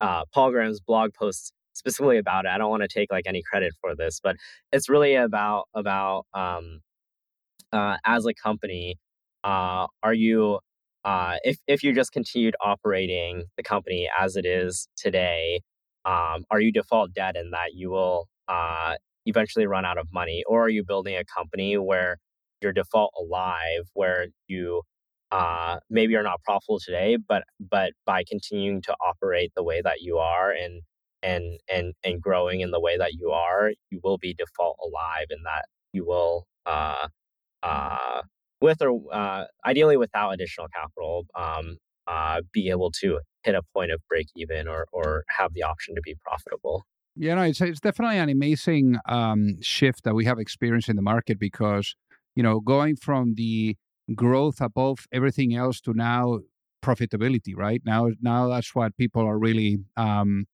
uh, 0.00 0.24
Paul 0.34 0.50
Graham's 0.50 0.80
blog 0.80 1.14
posts 1.14 1.52
specifically 1.74 2.18
about 2.18 2.44
it. 2.46 2.48
I 2.48 2.58
don't 2.58 2.70
want 2.70 2.82
to 2.82 2.88
take 2.88 3.10
like 3.12 3.24
any 3.26 3.42
credit 3.42 3.72
for 3.80 3.94
this, 3.96 4.20
but 4.22 4.36
it's 4.72 4.88
really 4.88 5.14
about 5.14 5.64
about 5.74 6.26
um, 6.34 6.80
uh, 7.72 7.96
as 8.04 8.26
a 8.26 8.34
company, 8.34 8.96
uh, 9.44 9.86
are 10.02 10.14
you 10.14 10.58
uh, 11.04 11.36
if 11.44 11.58
if 11.66 11.82
you 11.82 11.94
just 11.94 12.12
continued 12.12 12.54
operating 12.64 13.44
the 13.56 13.62
company 13.62 14.08
as 14.18 14.36
it 14.36 14.44
is 14.46 14.88
today, 14.96 15.60
um, 16.04 16.44
are 16.50 16.60
you 16.60 16.72
default 16.72 17.14
dead 17.14 17.36
in 17.36 17.50
that 17.52 17.74
you 17.74 17.90
will 17.90 18.28
uh, 18.48 18.94
eventually 19.26 19.66
run 19.66 19.84
out 19.84 19.98
of 19.98 20.08
money, 20.12 20.42
or 20.46 20.64
are 20.64 20.68
you 20.68 20.84
building 20.84 21.16
a 21.16 21.24
company 21.24 21.78
where 21.78 22.18
you're 22.62 22.72
default 22.72 23.12
alive, 23.18 23.84
where 23.94 24.26
you 24.48 24.82
uh, 25.30 25.78
maybe 25.88 26.12
you're 26.12 26.22
not 26.22 26.42
profitable 26.44 26.80
today, 26.84 27.16
but 27.16 27.44
but 27.60 27.92
by 28.06 28.24
continuing 28.28 28.82
to 28.82 28.94
operate 29.06 29.52
the 29.56 29.62
way 29.64 29.80
that 29.82 30.00
you 30.02 30.18
are 30.18 30.50
and 30.50 30.82
and 31.22 31.58
and 31.72 31.94
and 32.04 32.20
growing 32.20 32.60
in 32.60 32.70
the 32.70 32.80
way 32.80 32.96
that 32.96 33.14
you 33.14 33.30
are, 33.30 33.72
you 33.90 34.00
will 34.02 34.18
be 34.18 34.34
default 34.34 34.78
alive, 34.82 35.26
and 35.30 35.44
that 35.44 35.66
you 35.92 36.06
will 36.06 36.46
uh, 36.66 37.08
uh, 37.62 38.22
with 38.60 38.82
or 38.82 39.00
uh, 39.12 39.44
ideally 39.66 39.96
without 39.96 40.30
additional 40.30 40.68
capital, 40.74 41.26
um, 41.34 41.76
uh, 42.06 42.40
be 42.52 42.70
able 42.70 42.90
to 42.90 43.20
hit 43.42 43.54
a 43.54 43.62
point 43.74 43.90
of 43.90 44.00
break 44.08 44.26
even 44.36 44.68
or 44.68 44.86
or 44.92 45.24
have 45.28 45.54
the 45.54 45.62
option 45.62 45.94
to 45.94 46.00
be 46.02 46.16
profitable. 46.24 46.84
Yeah, 47.16 47.34
no, 47.34 47.42
it's 47.42 47.60
it's 47.60 47.80
definitely 47.80 48.18
an 48.18 48.28
amazing 48.28 48.98
um, 49.06 49.60
shift 49.60 50.04
that 50.04 50.14
we 50.14 50.24
have 50.24 50.38
experienced 50.38 50.88
in 50.88 50.96
the 50.96 51.02
market 51.02 51.38
because 51.38 51.94
you 52.34 52.42
know 52.42 52.60
going 52.60 52.96
from 52.96 53.34
the 53.34 53.76
growth 54.14 54.60
above 54.60 55.06
everything 55.12 55.54
else 55.54 55.80
to 55.80 55.92
now 55.94 56.40
profitability 56.82 57.54
right 57.54 57.82
now 57.84 58.08
now 58.22 58.48
that's 58.48 58.74
what 58.74 58.96
people 58.96 59.22
are 59.22 59.38
really 59.38 59.78
um, 59.96 60.46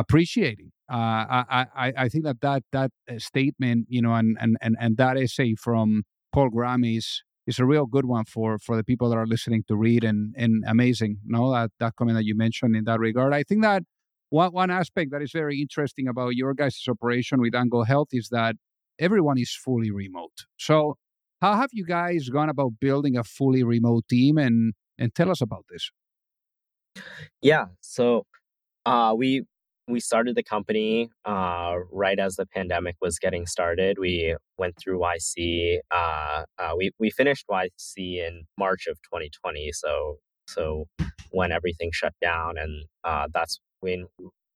appreciating. 0.00 0.72
Uh, 0.90 1.24
I, 1.48 1.66
I, 1.84 1.92
I 2.04 2.08
think 2.08 2.24
that 2.24 2.40
that 2.40 2.62
that 2.72 2.90
uh, 3.08 3.18
statement, 3.18 3.86
you 3.88 4.02
know, 4.02 4.14
and 4.14 4.36
and 4.40 4.56
and, 4.60 4.76
and 4.80 4.96
that 4.96 5.16
essay 5.16 5.54
from 5.54 6.02
Paul 6.32 6.50
Graham 6.50 6.82
is 6.84 7.22
is 7.46 7.58
a 7.58 7.66
real 7.66 7.86
good 7.86 8.06
one 8.06 8.24
for 8.24 8.58
for 8.58 8.76
the 8.76 8.84
people 8.84 9.08
that 9.10 9.16
are 9.16 9.26
listening 9.26 9.62
to 9.68 9.76
read 9.76 10.02
and 10.04 10.34
and 10.36 10.64
amazing. 10.66 11.18
You 11.24 11.32
know 11.32 11.52
that 11.52 11.70
that 11.78 11.94
comment 11.96 12.16
that 12.18 12.24
you 12.24 12.36
mentioned 12.36 12.74
in 12.74 12.84
that 12.84 12.98
regard. 12.98 13.32
I 13.32 13.44
think 13.44 13.62
that 13.62 13.82
one 14.30 14.52
one 14.52 14.70
aspect 14.70 15.10
that 15.12 15.22
is 15.22 15.32
very 15.32 15.60
interesting 15.60 16.08
about 16.08 16.30
your 16.34 16.54
guys' 16.54 16.84
operation 16.88 17.40
with 17.40 17.54
Angle 17.54 17.84
Health 17.84 18.08
is 18.12 18.28
that 18.30 18.56
everyone 18.98 19.38
is 19.38 19.54
fully 19.54 19.90
remote. 19.90 20.46
So 20.56 20.96
how 21.40 21.54
have 21.54 21.70
you 21.72 21.86
guys 21.86 22.28
gone 22.28 22.48
about 22.48 22.72
building 22.80 23.16
a 23.16 23.24
fully 23.24 23.62
remote 23.62 24.04
team 24.08 24.38
and 24.38 24.74
and 24.98 25.14
tell 25.14 25.30
us 25.30 25.40
about 25.40 25.66
this? 25.70 25.90
Yeah, 27.40 27.66
so 27.80 28.26
uh, 28.84 29.14
we 29.16 29.44
we 29.90 30.00
started 30.00 30.36
the 30.36 30.42
company 30.42 31.10
uh, 31.24 31.76
right 31.90 32.18
as 32.18 32.36
the 32.36 32.46
pandemic 32.46 32.96
was 33.00 33.18
getting 33.18 33.46
started. 33.46 33.98
We 33.98 34.36
went 34.58 34.76
through 34.78 35.00
YC. 35.00 35.78
Uh, 35.90 36.44
uh, 36.58 36.72
we 36.76 36.92
we 36.98 37.10
finished 37.10 37.46
YC 37.50 38.18
in 38.18 38.44
March 38.58 38.86
of 38.86 38.96
2020. 39.02 39.72
So 39.72 40.18
so 40.48 40.86
when 41.30 41.52
everything 41.52 41.90
shut 41.92 42.14
down, 42.20 42.58
and 42.58 42.84
uh, 43.04 43.28
that's 43.32 43.60
when 43.80 44.06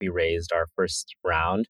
we 0.00 0.08
raised 0.08 0.52
our 0.52 0.66
first 0.76 1.14
round. 1.24 1.66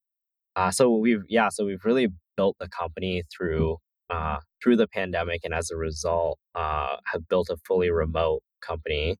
Uh, 0.56 0.70
so 0.70 0.90
we've 0.90 1.24
yeah, 1.28 1.48
so 1.48 1.64
we've 1.64 1.84
really 1.84 2.08
built 2.36 2.56
the 2.60 2.68
company 2.68 3.22
through 3.36 3.78
uh, 4.10 4.38
through 4.62 4.76
the 4.76 4.88
pandemic, 4.88 5.40
and 5.44 5.54
as 5.54 5.70
a 5.70 5.76
result, 5.76 6.38
have 6.54 7.28
built 7.28 7.48
a 7.50 7.56
fully 7.66 7.90
remote 7.90 8.42
company. 8.60 9.16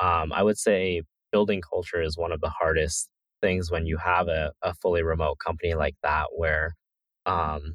Um, 0.00 0.32
I 0.32 0.42
would 0.42 0.58
say 0.58 1.02
building 1.32 1.60
culture 1.60 2.00
is 2.00 2.16
one 2.16 2.32
of 2.32 2.40
the 2.40 2.50
hardest 2.50 3.08
things 3.40 3.70
when 3.70 3.86
you 3.86 3.96
have 3.98 4.28
a, 4.28 4.52
a 4.62 4.74
fully 4.74 5.02
remote 5.02 5.38
company 5.44 5.74
like 5.74 5.94
that 6.02 6.26
where 6.36 6.74
um, 7.26 7.74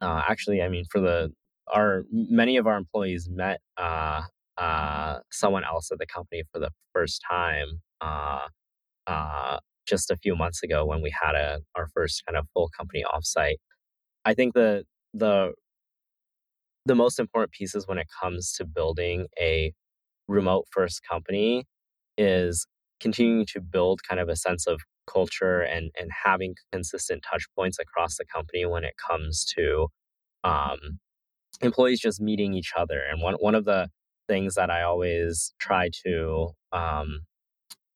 uh, 0.00 0.22
actually 0.28 0.62
i 0.62 0.68
mean 0.68 0.84
for 0.90 1.00
the 1.00 1.30
our 1.72 2.04
many 2.10 2.56
of 2.56 2.66
our 2.66 2.76
employees 2.76 3.28
met 3.30 3.60
uh, 3.76 4.22
uh, 4.58 5.18
someone 5.32 5.64
else 5.64 5.90
at 5.92 5.98
the 5.98 6.06
company 6.06 6.42
for 6.52 6.58
the 6.60 6.70
first 6.92 7.22
time 7.28 7.80
uh, 8.00 8.46
uh, 9.06 9.58
just 9.86 10.10
a 10.10 10.16
few 10.16 10.36
months 10.36 10.62
ago 10.62 10.84
when 10.84 11.02
we 11.02 11.12
had 11.22 11.34
a 11.34 11.60
our 11.74 11.88
first 11.94 12.22
kind 12.26 12.36
of 12.36 12.46
full 12.52 12.68
company 12.76 13.04
offsite. 13.14 13.56
I 14.24 14.34
think 14.34 14.54
the 14.54 14.84
the 15.14 15.52
the 16.84 16.94
most 16.94 17.18
important 17.18 17.52
pieces 17.52 17.86
when 17.86 17.98
it 17.98 18.06
comes 18.22 18.52
to 18.54 18.64
building 18.64 19.26
a 19.40 19.72
remote 20.28 20.66
first 20.70 21.02
company 21.08 21.64
is 22.18 22.66
continuing 23.00 23.46
to 23.46 23.60
build 23.60 24.00
kind 24.08 24.20
of 24.20 24.28
a 24.28 24.36
sense 24.36 24.66
of 24.66 24.80
culture 25.10 25.60
and 25.60 25.90
and 25.98 26.10
having 26.24 26.54
consistent 26.72 27.24
touch 27.28 27.44
points 27.56 27.78
across 27.78 28.16
the 28.16 28.24
company 28.24 28.66
when 28.66 28.84
it 28.84 28.94
comes 29.08 29.44
to 29.56 29.88
um, 30.44 30.98
employees 31.62 32.00
just 32.00 32.20
meeting 32.20 32.54
each 32.54 32.72
other. 32.76 33.00
And 33.10 33.22
one 33.22 33.34
one 33.34 33.54
of 33.54 33.64
the 33.64 33.88
things 34.28 34.54
that 34.54 34.70
I 34.70 34.82
always 34.82 35.52
try 35.60 35.90
to 36.04 36.50
um, 36.72 37.20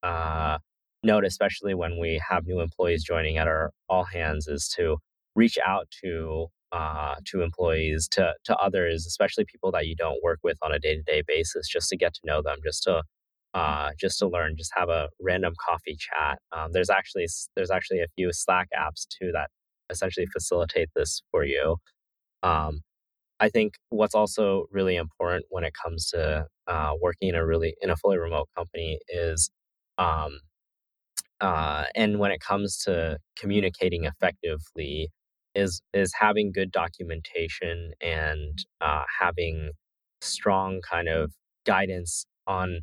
uh, 0.03 0.59
note, 1.03 1.25
especially 1.25 1.75
when 1.75 1.99
we 1.99 2.21
have 2.29 2.47
new 2.47 2.61
employees 2.61 3.05
joining 3.05 3.39
at 3.39 3.49
our 3.49 3.73
all 3.89 4.05
hands, 4.05 4.47
is 4.47 4.69
to 4.77 4.99
reach 5.35 5.59
out 5.67 5.89
to 6.05 6.47
uh, 6.73 7.17
to 7.27 7.43
employees, 7.43 8.09
to 8.13 8.35
to 8.45 8.57
others, 8.57 9.07
especially 9.07 9.45
people 9.45 9.73
that 9.73 9.87
you 9.87 9.97
don't 9.97 10.23
work 10.23 10.39
with 10.43 10.59
on 10.63 10.73
a 10.73 10.79
day 10.79 10.97
to 10.97 11.03
day 11.03 11.23
basis, 11.27 11.69
just 11.69 11.89
to 11.91 11.97
get 11.97 12.15
to 12.15 12.21
know 12.25 12.43
them, 12.43 12.59
just 12.65 12.83
to 12.85 13.03
uh, 13.55 13.91
just 13.99 14.19
to 14.21 14.29
learn, 14.29 14.57
just 14.57 14.73
have 14.77 14.89
a 14.89 15.09
random 15.21 15.55
coffee 15.65 15.97
chat. 15.99 16.39
Um, 16.53 16.73
there's 16.73 16.91
actually 16.91 17.27
there's 17.57 17.71
actually 17.71 18.01
a 18.01 18.07
few 18.17 18.33
Slack 18.33 18.69
apps 18.79 19.07
too 19.09 19.31
that 19.33 19.51
essentially 19.91 20.27
facilitate 20.33 20.91
this 20.95 21.23
for 21.31 21.45
you. 21.45 21.77
Um, 22.43 22.83
I 23.41 23.49
think 23.49 23.75
what's 23.91 24.15
also 24.15 24.67
really 24.71 24.97
important 24.97 25.47
when 25.51 25.65
it 25.65 25.73
comes 25.83 26.09
to 26.11 26.47
uh, 26.69 26.93
working 27.01 27.31
in 27.31 27.35
a 27.35 27.47
really 27.47 27.75
in 27.83 27.91
a 27.91 27.97
fully 27.97 28.19
remote 28.19 28.49
company 28.57 28.99
is, 29.09 29.51
um, 29.99 30.41
uh, 31.41 31.85
and 31.97 32.19
when 32.19 32.33
it 32.33 32.41
comes 32.41 32.79
to 32.85 33.19
communicating 33.39 34.05
effectively, 34.05 35.11
is 35.55 35.83
is 35.95 36.13
having 36.19 36.53
good 36.53 36.71
documentation 36.73 37.93
and 38.03 38.59
uh, 38.81 39.05
having 39.21 39.71
strong 40.21 40.81
kind 40.89 41.09
of 41.09 41.33
guidance 41.67 42.27
on 42.47 42.81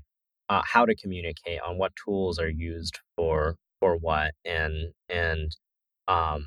uh, 0.50 0.62
how 0.66 0.86
to 0.86 0.96
communicate 0.96 1.60
on 1.62 1.78
what 1.78 1.94
tools 2.04 2.40
are 2.40 2.50
used 2.50 3.00
for 3.16 3.56
for 3.80 3.98
what 3.98 4.34
and 4.46 4.94
and 5.10 5.56
um 6.08 6.46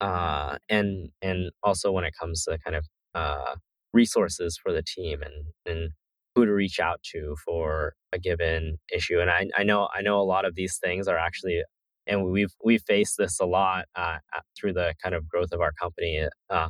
uh 0.00 0.56
and 0.68 1.08
and 1.22 1.50
also 1.62 1.90
when 1.92 2.04
it 2.04 2.14
comes 2.18 2.44
to 2.44 2.58
kind 2.58 2.76
of 2.76 2.84
uh 3.14 3.54
resources 3.92 4.58
for 4.62 4.72
the 4.72 4.82
team 4.82 5.20
and 5.22 5.44
and 5.66 5.90
who 6.34 6.46
to 6.46 6.52
reach 6.52 6.78
out 6.78 7.02
to 7.02 7.34
for 7.44 7.94
a 8.12 8.18
given 8.18 8.78
issue 8.94 9.18
and 9.20 9.30
I, 9.30 9.48
I 9.56 9.64
know 9.64 9.88
I 9.94 10.02
know 10.02 10.20
a 10.20 10.22
lot 10.22 10.44
of 10.44 10.54
these 10.54 10.78
things 10.82 11.08
are 11.08 11.18
actually 11.18 11.62
and 12.06 12.24
we've 12.30 12.52
we've 12.64 12.82
faced 12.86 13.16
this 13.18 13.40
a 13.40 13.44
lot 13.46 13.86
uh, 13.96 14.18
through 14.58 14.72
the 14.74 14.94
kind 15.02 15.14
of 15.14 15.28
growth 15.28 15.52
of 15.52 15.60
our 15.60 15.72
company. 15.72 16.26
Uh, 16.48 16.68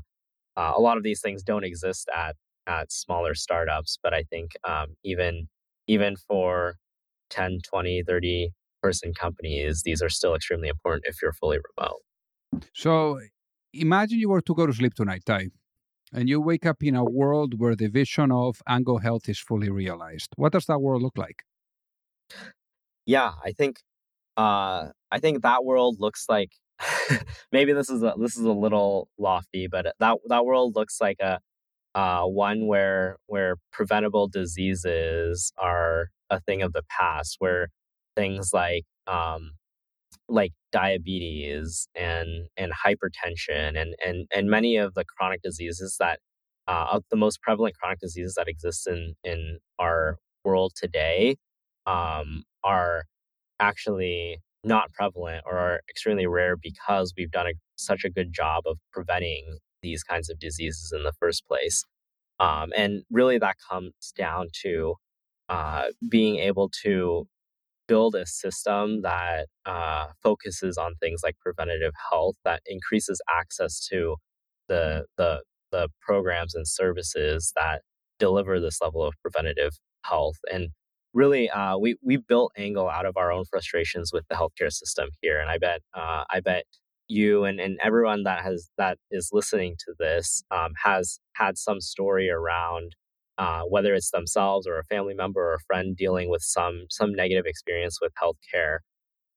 uh, 0.56 0.72
a 0.76 0.80
lot 0.80 0.96
of 0.96 1.02
these 1.04 1.20
things 1.20 1.42
don't 1.42 1.64
exist 1.64 2.08
at 2.14 2.36
at 2.66 2.92
smaller 2.92 3.34
startups, 3.34 3.98
but 4.02 4.14
I 4.14 4.24
think 4.24 4.52
um, 4.68 4.88
even 5.04 5.48
even 5.88 6.16
for 6.16 6.76
10, 7.30 7.58
20, 7.68 8.02
30 8.06 8.50
person 8.82 9.12
companies, 9.12 9.82
these 9.84 10.00
are 10.00 10.08
still 10.08 10.34
extremely 10.34 10.68
important 10.68 11.04
if 11.06 11.16
you're 11.20 11.32
fully 11.32 11.58
remote. 11.76 12.62
So 12.74 13.20
imagine 13.72 14.18
you 14.20 14.28
were 14.28 14.42
to 14.42 14.54
go 14.54 14.66
to 14.66 14.72
sleep 14.72 14.94
tonight, 14.94 15.22
Ty, 15.26 15.48
and 16.12 16.28
you 16.28 16.40
wake 16.40 16.64
up 16.64 16.82
in 16.82 16.94
a 16.94 17.04
world 17.04 17.58
where 17.58 17.74
the 17.74 17.88
vision 17.88 18.30
of 18.30 18.62
Angle 18.68 18.98
Health 18.98 19.28
is 19.28 19.38
fully 19.38 19.70
realized. 19.70 20.30
What 20.36 20.52
does 20.52 20.66
that 20.66 20.80
world 20.80 21.02
look 21.02 21.18
like? 21.18 21.42
Yeah, 23.06 23.32
I 23.44 23.52
think 23.52 23.80
uh, 24.36 24.88
I 25.10 25.18
think 25.18 25.42
that 25.42 25.64
world 25.64 25.96
looks 25.98 26.26
like 26.28 26.52
maybe 27.52 27.72
this 27.72 27.90
is 27.90 28.02
a 28.02 28.14
this 28.18 28.36
is 28.36 28.44
a 28.44 28.52
little 28.52 29.08
lofty, 29.18 29.66
but 29.66 29.94
that 29.98 30.18
that 30.28 30.44
world 30.44 30.76
looks 30.76 31.00
like 31.00 31.18
a 31.20 31.40
uh, 31.94 32.24
one 32.24 32.66
where 32.66 33.16
where 33.26 33.56
preventable 33.72 34.28
diseases 34.28 35.52
are 35.58 36.08
a 36.30 36.40
thing 36.40 36.62
of 36.62 36.72
the 36.72 36.82
past, 36.90 37.36
where 37.38 37.68
things 38.16 38.52
like 38.52 38.84
um, 39.06 39.52
like 40.28 40.52
diabetes 40.72 41.88
and 41.94 42.48
and 42.56 42.72
hypertension 42.72 43.80
and 43.80 43.94
and 44.04 44.26
and 44.34 44.50
many 44.50 44.76
of 44.76 44.94
the 44.94 45.04
chronic 45.04 45.42
diseases 45.42 45.96
that 46.00 46.20
uh, 46.66 47.00
the 47.10 47.16
most 47.16 47.40
prevalent 47.42 47.74
chronic 47.78 48.00
diseases 48.00 48.34
that 48.36 48.48
exist 48.48 48.86
in 48.86 49.14
in 49.24 49.58
our 49.78 50.18
world 50.44 50.72
today 50.76 51.36
um, 51.86 52.44
are 52.64 53.04
actually 53.60 54.38
not 54.64 54.92
prevalent 54.92 55.42
or 55.46 55.58
are 55.58 55.80
extremely 55.88 56.26
rare 56.26 56.56
because 56.56 57.14
we've 57.16 57.30
done 57.30 57.46
a, 57.46 57.52
such 57.76 58.04
a 58.04 58.10
good 58.10 58.32
job 58.32 58.64
of 58.66 58.78
preventing 58.92 59.58
these 59.82 60.02
kinds 60.02 60.30
of 60.30 60.38
diseases 60.38 60.92
in 60.96 61.02
the 61.04 61.12
first 61.20 61.46
place. 61.46 61.84
Um, 62.40 62.70
and 62.76 63.02
really, 63.10 63.38
that 63.38 63.56
comes 63.70 63.92
down 64.16 64.48
to 64.62 64.94
uh, 65.48 65.86
being 66.08 66.38
able 66.38 66.70
to 66.84 67.26
build 67.88 68.14
a 68.14 68.26
system 68.26 69.02
that 69.02 69.46
uh, 69.66 70.06
focuses 70.22 70.78
on 70.78 70.94
things 70.96 71.22
like 71.24 71.36
preventative 71.40 71.92
health 72.10 72.36
that 72.44 72.62
increases 72.66 73.20
access 73.38 73.86
to 73.88 74.16
the 74.68 75.06
the 75.16 75.42
the 75.72 75.88
programs 76.00 76.54
and 76.54 76.68
services 76.68 77.52
that 77.56 77.82
deliver 78.18 78.60
this 78.60 78.80
level 78.80 79.02
of 79.02 79.14
preventative 79.22 79.72
health 80.04 80.36
and 80.52 80.68
really 81.14 81.50
uh, 81.50 81.76
we 81.78 81.96
we 82.02 82.16
built 82.16 82.52
angle 82.56 82.88
out 82.88 83.06
of 83.06 83.16
our 83.16 83.32
own 83.32 83.44
frustrations 83.50 84.12
with 84.12 84.24
the 84.28 84.36
healthcare 84.36 84.72
system 84.72 85.08
here 85.22 85.40
and 85.40 85.50
i 85.50 85.58
bet 85.58 85.80
uh, 85.94 86.24
i 86.30 86.40
bet 86.40 86.64
you 87.08 87.44
and, 87.44 87.60
and 87.60 87.78
everyone 87.82 88.24
that 88.24 88.42
has 88.44 88.70
that 88.78 88.98
is 89.10 89.30
listening 89.32 89.76
to 89.80 89.94
this 89.98 90.42
um, 90.50 90.72
has 90.84 91.20
had 91.34 91.58
some 91.58 91.80
story 91.80 92.30
around 92.30 92.94
uh, 93.38 93.62
whether 93.62 93.94
it's 93.94 94.10
themselves 94.10 94.66
or 94.66 94.78
a 94.78 94.84
family 94.84 95.14
member 95.14 95.40
or 95.40 95.54
a 95.54 95.60
friend 95.66 95.96
dealing 95.96 96.30
with 96.30 96.42
some 96.42 96.86
some 96.90 97.14
negative 97.14 97.46
experience 97.46 97.98
with 98.00 98.12
healthcare. 98.22 98.78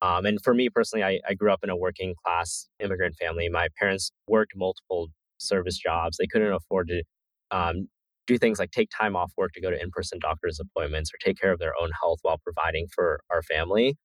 Um, 0.02 0.26
and 0.26 0.40
for 0.44 0.54
me 0.54 0.70
personally, 0.70 1.04
I, 1.04 1.20
I 1.28 1.34
grew 1.36 1.52
up 1.54 1.62
in 1.64 1.70
a 1.70 1.76
working 1.78 2.16
class 2.26 2.68
immigrant 2.80 3.16
family. 3.18 3.50
My 3.50 3.68
parents 3.80 4.12
worked 4.28 4.54
multiple 4.56 5.10
service 5.38 5.78
jobs. 5.78 6.18
They 6.18 6.28
couldn't 6.28 6.54
afford 6.54 6.90
to 6.90 7.04
um, 7.52 7.88
do 8.28 8.38
things 8.38 8.60
like 8.60 8.72
take 8.72 8.90
time 8.98 9.16
off 9.16 9.32
work 9.38 9.54
to 9.54 9.62
go 9.62 9.70
to 9.72 9.82
in 9.82 9.92
person 9.92 10.20
doctor's 10.22 10.60
appointments 10.60 11.12
or 11.14 11.18
take 11.24 11.40
care 11.40 11.52
of 11.52 11.60
their 11.60 11.74
own 11.82 11.92
health 12.02 12.20
while 12.24 12.40
providing 12.44 12.88
for 12.94 13.22
our 13.30 13.44
family. 13.44 13.96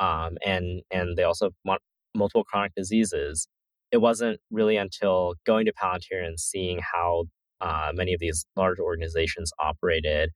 Um, 0.00 0.38
and 0.44 0.82
and 0.90 1.16
they 1.16 1.24
also 1.24 1.50
want 1.64 1.82
multiple 2.14 2.44
chronic 2.44 2.72
diseases. 2.74 3.48
It 3.90 3.98
wasn't 3.98 4.40
really 4.50 4.76
until 4.76 5.34
going 5.46 5.66
to 5.66 5.72
Palantir 5.72 6.24
and 6.24 6.38
seeing 6.38 6.80
how 6.94 7.24
uh, 7.60 7.90
many 7.94 8.14
of 8.14 8.20
these 8.20 8.44
large 8.56 8.78
organizations 8.78 9.50
operated 9.58 10.30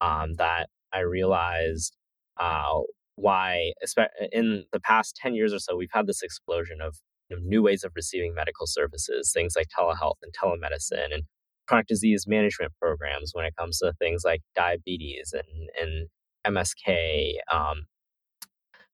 um, 0.00 0.34
that 0.34 0.68
I 0.92 1.00
realized 1.00 1.96
uh, 2.38 2.80
why, 3.16 3.72
in 4.32 4.64
the 4.72 4.80
past 4.80 5.16
10 5.16 5.34
years 5.34 5.52
or 5.52 5.58
so, 5.58 5.76
we've 5.76 5.88
had 5.92 6.06
this 6.06 6.22
explosion 6.22 6.80
of 6.80 6.96
you 7.28 7.36
know, 7.36 7.42
new 7.44 7.62
ways 7.62 7.84
of 7.84 7.92
receiving 7.94 8.34
medical 8.34 8.66
services, 8.66 9.32
things 9.32 9.54
like 9.56 9.66
telehealth 9.76 10.16
and 10.22 10.32
telemedicine 10.32 11.12
and 11.12 11.24
chronic 11.66 11.86
disease 11.86 12.26
management 12.26 12.72
programs 12.80 13.32
when 13.34 13.44
it 13.44 13.54
comes 13.56 13.78
to 13.78 13.92
things 13.98 14.22
like 14.24 14.40
diabetes 14.54 15.34
and, 15.34 15.68
and 15.80 16.56
MSK. 16.56 17.34
Um, 17.52 17.82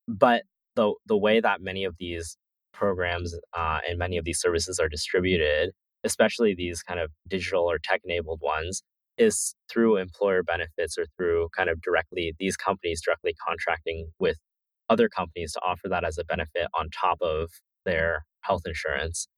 but 0.09 0.43
the, 0.77 0.95
the 1.07 1.17
way 1.17 1.41
that 1.41 1.61
many 1.61 1.85
of 1.85 1.95
these 1.99 2.37
programs 2.73 3.35
uh, 3.57 3.79
and 3.89 3.99
many 3.99 4.17
of 4.17 4.25
these 4.25 4.41
services 4.41 4.79
are 4.79 4.89
distributed 4.89 5.71
especially 6.05 6.55
these 6.55 6.83
kind 6.83 7.01
of 7.01 7.11
digital 7.27 7.69
or 7.69 7.79
tech 7.83 8.03
enabled 8.05 8.41
ones, 8.43 8.83
is 9.17 9.55
through 9.71 9.97
employer 9.97 10.43
benefits 10.43 10.99
or 10.99 11.07
through 11.17 11.49
kind 11.57 11.71
of 11.71 11.81
directly 11.81 12.35
these 12.39 12.57
companies 12.57 13.01
directly 13.03 13.35
contracting 13.47 14.11
with 14.19 14.37
other 14.91 15.09
companies 15.09 15.53
to 15.53 15.61
offer 15.65 15.89
that 15.89 16.05
as 16.05 16.19
a 16.19 16.25
benefit 16.25 16.69
on 16.79 16.89
top 16.91 17.17
of 17.23 17.49
their 17.85 18.25
health 18.43 18.63
insurance. 18.67 19.29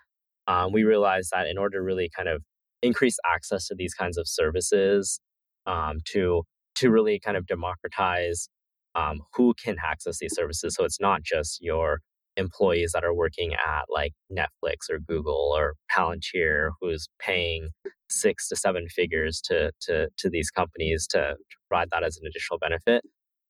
Um, 0.49 0.73
we 0.73 0.85
realized 0.85 1.31
that 1.33 1.47
in 1.47 1.59
order 1.59 1.79
to 1.79 1.83
really 1.83 2.11
kind 2.15 2.29
of 2.29 2.43
increase 2.83 3.19
access 3.33 3.67
to 3.69 3.75
these 3.77 3.95
kinds 3.95 4.19
of 4.19 4.27
services, 4.27 5.21
um, 5.67 5.99
to 6.07 6.43
to 6.77 6.91
really 6.91 7.19
kind 7.19 7.37
of 7.37 7.47
democratize 7.47 8.49
um, 8.97 9.23
who 9.37 9.55
can 9.63 9.77
access 9.85 10.19
these 10.21 10.35
services, 10.37 10.77
so 10.77 10.85
it's 10.85 11.01
not 11.01 11.25
just 11.25 11.63
your 11.63 12.01
employees 12.39 12.93
that 12.95 13.05
are 13.05 13.15
working 13.15 13.55
at 13.55 13.85
like 13.91 14.15
Netflix 14.33 14.91
or 14.91 15.01
Google 15.01 15.55
or 15.57 15.75
Palantir 15.93 16.71
who's 16.83 17.09
paying 17.21 17.71
six 18.11 18.49
to 18.51 18.57
seven 18.57 18.89
figures 18.89 19.41
to 19.47 19.73
to 19.83 20.09
to 20.19 20.31
these 20.31 20.51
companies 20.51 21.09
to, 21.09 21.19
to 21.19 21.57
provide 21.71 21.91
that 21.93 22.05
as 22.05 22.19
an 22.19 22.27
additional 22.29 22.59
benefit. 22.61 23.05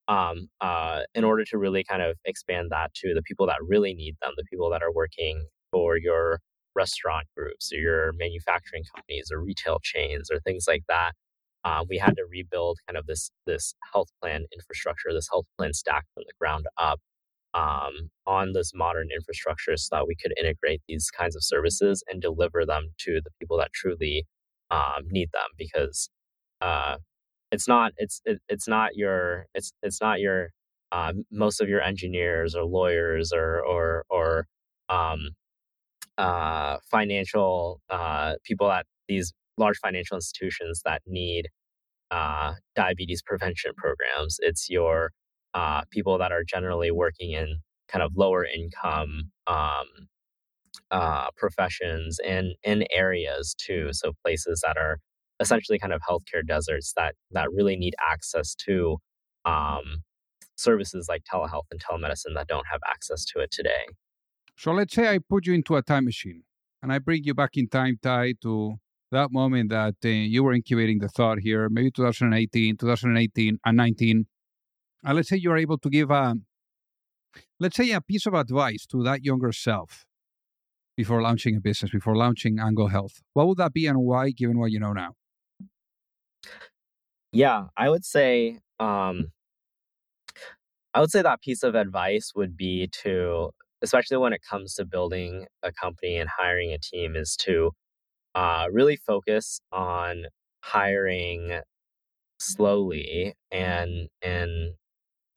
Um, 0.09 0.49
uh, 0.61 1.03
in 1.15 1.25
order 1.25 1.45
to 1.47 1.59
really 1.59 1.85
kind 1.85 2.03
of 2.03 2.17
expand 2.27 2.69
that 2.73 2.95
to 2.97 3.15
the 3.15 3.23
people 3.23 3.47
that 3.49 3.59
really 3.67 3.95
need 3.95 4.17
them, 4.23 4.33
the 4.37 4.45
people 4.51 4.71
that 4.71 4.83
are 4.83 4.93
working 4.93 5.47
for 5.73 5.99
your 5.99 6.41
restaurant 6.77 7.27
groups 7.37 7.73
or 7.73 7.79
your 7.79 8.13
manufacturing 8.15 8.85
companies 8.95 9.31
or 9.33 9.43
retail 9.43 9.81
chains 9.83 10.31
or 10.31 10.41
things 10.41 10.67
like 10.69 10.85
that. 10.89 11.13
Um, 11.67 11.87
we 11.91 11.99
had 11.99 12.17
to 12.17 12.25
rebuild 12.31 12.79
kind 12.89 12.99
of 12.99 13.07
this 13.09 13.33
this 13.47 13.75
health 13.93 14.11
plan 14.23 14.47
infrastructure, 14.55 15.13
this 15.13 15.29
health 15.33 15.47
plan 15.59 15.75
stack 15.75 16.07
from 16.15 16.25
the 16.29 16.35
ground 16.41 16.67
up 16.79 17.01
um, 17.55 18.11
on 18.27 18.53
this 18.53 18.73
modern 18.75 19.09
infrastructure 19.15 19.77
so 19.77 19.97
that 19.97 20.07
we 20.07 20.15
could 20.17 20.33
integrate 20.41 20.83
these 20.89 21.11
kinds 21.11 21.37
of 21.37 21.43
services 21.45 22.05
and 22.09 22.23
deliver 22.23 22.65
them 22.67 22.89
to 23.01 23.21
the 23.25 23.31
people 23.41 23.59
that 23.59 23.73
truly 23.75 24.27
um, 24.71 25.05
need 25.11 25.31
them 25.33 25.49
because 25.59 26.11
uh, 26.61 26.97
it's 27.53 27.69
not 27.69 27.93
it's 27.99 28.21
it, 28.27 28.41
it's 28.49 28.69
not 28.69 28.97
your 28.97 29.47
it's 29.55 29.73
it's 29.83 30.01
not 30.01 30.21
your 30.21 30.51
uh, 30.93 31.13
most 31.31 31.61
of 31.61 31.69
your 31.69 31.81
engineers 31.83 32.55
or 32.55 32.65
lawyers 32.65 33.33
or 33.33 33.61
or 33.67 34.05
or 34.11 34.47
um, 34.89 35.31
uh, 36.19 36.79
financial 36.91 37.81
uh, 37.91 38.35
people 38.45 38.71
at 38.71 38.87
these 39.09 39.33
large 39.57 39.79
financial 39.79 40.17
institutions 40.17 40.83
that 40.85 41.03
need 41.07 41.49
uh, 42.11 42.55
diabetes 42.75 43.23
prevention 43.23 43.73
programs. 43.77 44.37
It's 44.41 44.69
your 44.69 45.13
uh, 45.55 45.83
people 45.91 46.19
that 46.19 46.33
are 46.33 46.45
generally 46.45 46.91
working 46.91 47.33
in 47.33 47.59
kind 47.89 48.03
of 48.03 48.13
lower 48.17 48.45
income 48.45 49.31
um, 49.47 49.87
uh, 50.91 51.29
professions 51.37 52.19
and 52.25 52.55
in 52.63 52.85
areas 52.93 53.55
too. 53.59 53.89
So 53.93 54.13
places 54.25 54.63
that 54.65 54.77
are 54.77 54.99
essentially 55.41 55.79
kind 55.79 55.93
of 55.93 56.01
healthcare 56.09 56.47
deserts 56.47 56.93
that 56.97 57.15
that 57.33 57.53
really 57.53 57.77
need 57.77 57.95
access 58.11 58.55
to 58.67 58.99
um, 59.45 60.03
services 60.57 61.07
like 61.09 61.23
telehealth 61.33 61.67
and 61.71 61.81
telemedicine 61.83 62.35
that 62.35 62.49
don't 62.49 62.67
have 62.71 62.81
access 62.89 63.25
to 63.27 63.41
it 63.41 63.51
today. 63.51 63.87
So 64.57 64.73
let's 64.73 64.95
say 64.95 65.09
I 65.09 65.19
put 65.19 65.47
you 65.47 65.55
into 65.55 65.77
a 65.77 65.83
time 65.83 66.07
machine 66.07 66.43
and 66.83 66.93
I 66.93 66.99
bring 66.99 67.25
you 67.25 67.35
back 67.35 67.51
in 67.55 67.69
time, 67.69 67.99
Ty, 68.03 68.35
to 68.43 68.77
that 69.13 69.31
moment 69.31 69.71
that 69.71 69.95
uh, 70.05 70.09
you 70.09 70.43
were 70.43 70.53
incubating 70.53 70.99
the 70.99 71.09
thought 71.09 71.39
here, 71.39 71.69
maybe 71.69 71.91
2018, 71.91 72.77
2018, 72.77 73.59
and 73.65 73.77
19 73.77 74.27
and 75.07 75.15
let's 75.15 75.29
say 75.29 75.37
you're 75.37 75.57
able 75.57 75.79
to 75.79 75.89
give 75.89 76.11
a, 76.11 76.35
let's 77.61 77.77
say 77.77 77.93
a 77.93 78.01
piece 78.01 78.27
of 78.27 78.35
advice 78.35 78.87
to 78.87 79.05
that 79.05 79.25
younger 79.25 79.53
self 79.53 80.05
before 80.97 81.23
launching 81.23 81.57
a 81.57 81.61
business, 81.61 81.93
before 81.93 82.17
launching 82.17 82.59
Angle 82.59 82.89
Health, 82.89 83.23
what 83.33 83.47
would 83.47 83.59
that 83.59 83.73
be 83.73 83.87
and 83.87 83.99
why, 83.99 84.31
given 84.31 84.59
what 84.59 84.73
you 84.73 84.81
know 84.81 84.93
now? 84.93 85.13
Yeah, 87.33 87.67
I 87.77 87.89
would 87.89 88.05
say, 88.05 88.59
um, 88.81 89.31
I 90.93 91.01
would 91.01 91.13
say 91.13 91.23
that 91.23 91.41
piece 91.41 91.63
of 91.63 91.77
advice 91.77 92.33
would 92.35 92.57
be 92.57 92.89
to, 93.03 93.51
especially 93.83 94.17
when 94.17 94.33
it 94.33 94.41
comes 94.49 94.75
to 94.75 94.85
building 94.85 95.47
a 95.63 95.71
company 95.71 96.17
and 96.17 96.29
hiring 96.31 96.73
a 96.73 96.79
team, 96.79 97.15
is 97.15 97.37
to 97.43 97.73
uh, 98.37 98.69
really 98.73 98.99
focus 98.99 99.61
on 99.73 100.27
hiring 100.63 101.61
slowly 102.41 103.35
and 103.53 104.09
and 104.23 104.75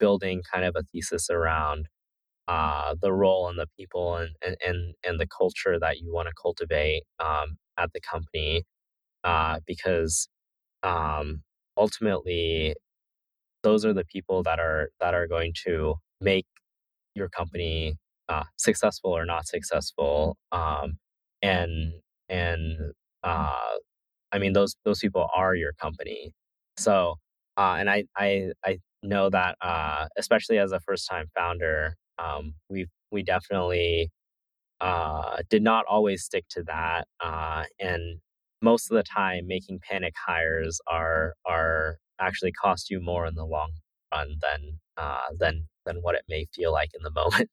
building 0.00 0.42
kind 0.52 0.64
of 0.66 0.76
a 0.76 0.84
thesis 0.84 1.30
around 1.30 1.86
uh, 2.48 2.94
the 3.00 3.12
role 3.12 3.48
and 3.48 3.58
the 3.58 3.68
people 3.78 4.16
and, 4.16 4.30
and, 4.44 4.56
and, 4.66 4.94
and 5.06 5.20
the 5.20 5.26
culture 5.26 5.78
that 5.80 6.00
you 6.00 6.12
want 6.12 6.28
to 6.28 6.34
cultivate 6.40 7.04
um, 7.20 7.56
at 7.78 7.92
the 7.92 8.00
company 8.00 8.64
uh, 9.24 9.58
because 9.66 10.28
um, 10.82 11.42
ultimately 11.76 12.74
those 13.62 13.84
are 13.84 13.94
the 13.94 14.04
people 14.04 14.42
that 14.42 14.58
are 14.60 14.90
that 15.00 15.14
are 15.14 15.26
going 15.26 15.52
to 15.64 15.94
make 16.20 16.46
your 17.14 17.28
company 17.28 17.96
uh, 18.28 18.44
successful 18.56 19.12
or 19.16 19.24
not 19.26 19.46
successful 19.46 20.36
um, 20.52 20.94
and 21.42 21.94
and 22.30 22.78
uh, 23.24 23.76
I 24.32 24.38
mean 24.38 24.54
those 24.54 24.76
those 24.86 25.00
people 25.00 25.28
are 25.34 25.54
your 25.56 25.74
company 25.74 26.32
so 26.78 27.16
uh, 27.58 27.76
and 27.78 27.90
I 27.90 28.04
I 28.16 28.52
I 28.64 28.78
know 29.02 29.30
that 29.30 29.56
uh, 29.62 30.06
especially 30.18 30.58
as 30.58 30.72
a 30.72 30.80
first 30.80 31.08
time 31.10 31.26
founder 31.36 31.96
um, 32.18 32.54
we 32.70 32.86
we 33.12 33.22
definitely 33.24 34.10
uh, 34.80 35.38
did 35.50 35.62
not 35.62 35.84
always 35.86 36.24
stick 36.24 36.46
to 36.50 36.62
that, 36.64 37.06
uh, 37.20 37.64
and 37.78 38.20
most 38.62 38.90
of 38.90 38.96
the 38.96 39.02
time, 39.02 39.46
making 39.46 39.80
panic 39.88 40.14
hires 40.26 40.80
are 40.88 41.34
are 41.46 41.98
actually 42.20 42.52
cost 42.52 42.90
you 42.90 43.00
more 43.00 43.26
in 43.26 43.34
the 43.34 43.44
long 43.44 43.72
run 44.12 44.36
than 44.42 44.80
uh, 44.96 45.28
than 45.38 45.68
than 45.86 45.98
what 45.98 46.14
it 46.14 46.24
may 46.28 46.46
feel 46.54 46.72
like 46.72 46.90
in 46.94 47.02
the 47.02 47.10
moment. 47.14 47.50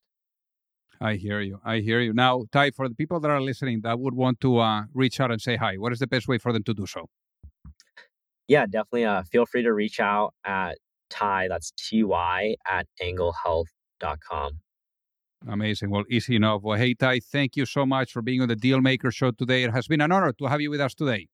I 1.00 1.14
hear 1.14 1.40
you. 1.40 1.60
I 1.64 1.78
hear 1.78 2.00
you. 2.00 2.12
Now, 2.12 2.44
Ty, 2.50 2.72
for 2.72 2.88
the 2.88 2.94
people 2.94 3.20
that 3.20 3.30
are 3.30 3.40
listening 3.40 3.82
that 3.82 3.98
would 4.00 4.14
want 4.14 4.40
to 4.40 4.58
uh, 4.58 4.84
reach 4.94 5.20
out 5.20 5.30
and 5.30 5.40
say 5.40 5.56
hi, 5.56 5.76
what 5.76 5.92
is 5.92 6.00
the 6.00 6.06
best 6.06 6.26
way 6.26 6.38
for 6.38 6.52
them 6.52 6.64
to 6.64 6.74
do 6.74 6.86
so? 6.86 7.08
Yeah, 8.48 8.64
definitely. 8.66 9.04
Uh, 9.04 9.22
feel 9.24 9.46
free 9.46 9.62
to 9.62 9.72
reach 9.72 10.00
out 10.00 10.34
at 10.44 10.78
Ty, 11.10 11.48
that's 11.48 11.72
T 11.76 12.02
Y, 12.02 12.56
at 12.68 12.86
anglehealth.com. 13.00 14.60
Amazing. 15.46 15.90
Well, 15.90 16.04
easy 16.10 16.34
enough. 16.34 16.62
Well, 16.62 16.76
hey, 16.76 16.94
Ty, 16.94 17.20
thank 17.20 17.56
you 17.56 17.64
so 17.64 17.86
much 17.86 18.12
for 18.12 18.22
being 18.22 18.40
on 18.40 18.48
the 18.48 18.56
Dealmaker 18.56 19.14
Show 19.14 19.30
today. 19.30 19.62
It 19.62 19.72
has 19.72 19.86
been 19.86 20.00
an 20.00 20.10
honor 20.10 20.32
to 20.32 20.46
have 20.46 20.60
you 20.60 20.70
with 20.70 20.80
us 20.80 20.94
today. 20.94 21.28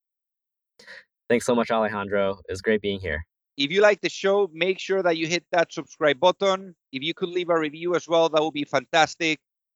Thanks 1.28 1.46
so 1.46 1.54
much, 1.54 1.70
Alejandro. 1.70 2.40
It's 2.48 2.60
great 2.60 2.82
being 2.82 3.00
here. 3.00 3.24
If 3.56 3.70
you 3.70 3.80
like 3.80 4.00
the 4.00 4.10
show, 4.10 4.50
make 4.52 4.78
sure 4.78 5.02
that 5.02 5.16
you 5.16 5.26
hit 5.26 5.44
that 5.52 5.72
subscribe 5.72 6.20
button. 6.20 6.74
If 6.92 7.02
you 7.02 7.14
could 7.14 7.28
leave 7.28 7.48
a 7.48 7.58
review 7.58 7.94
as 7.94 8.06
well, 8.06 8.28
that 8.28 8.42
would 8.42 8.52
be 8.52 8.64
fantastic. 8.64 9.38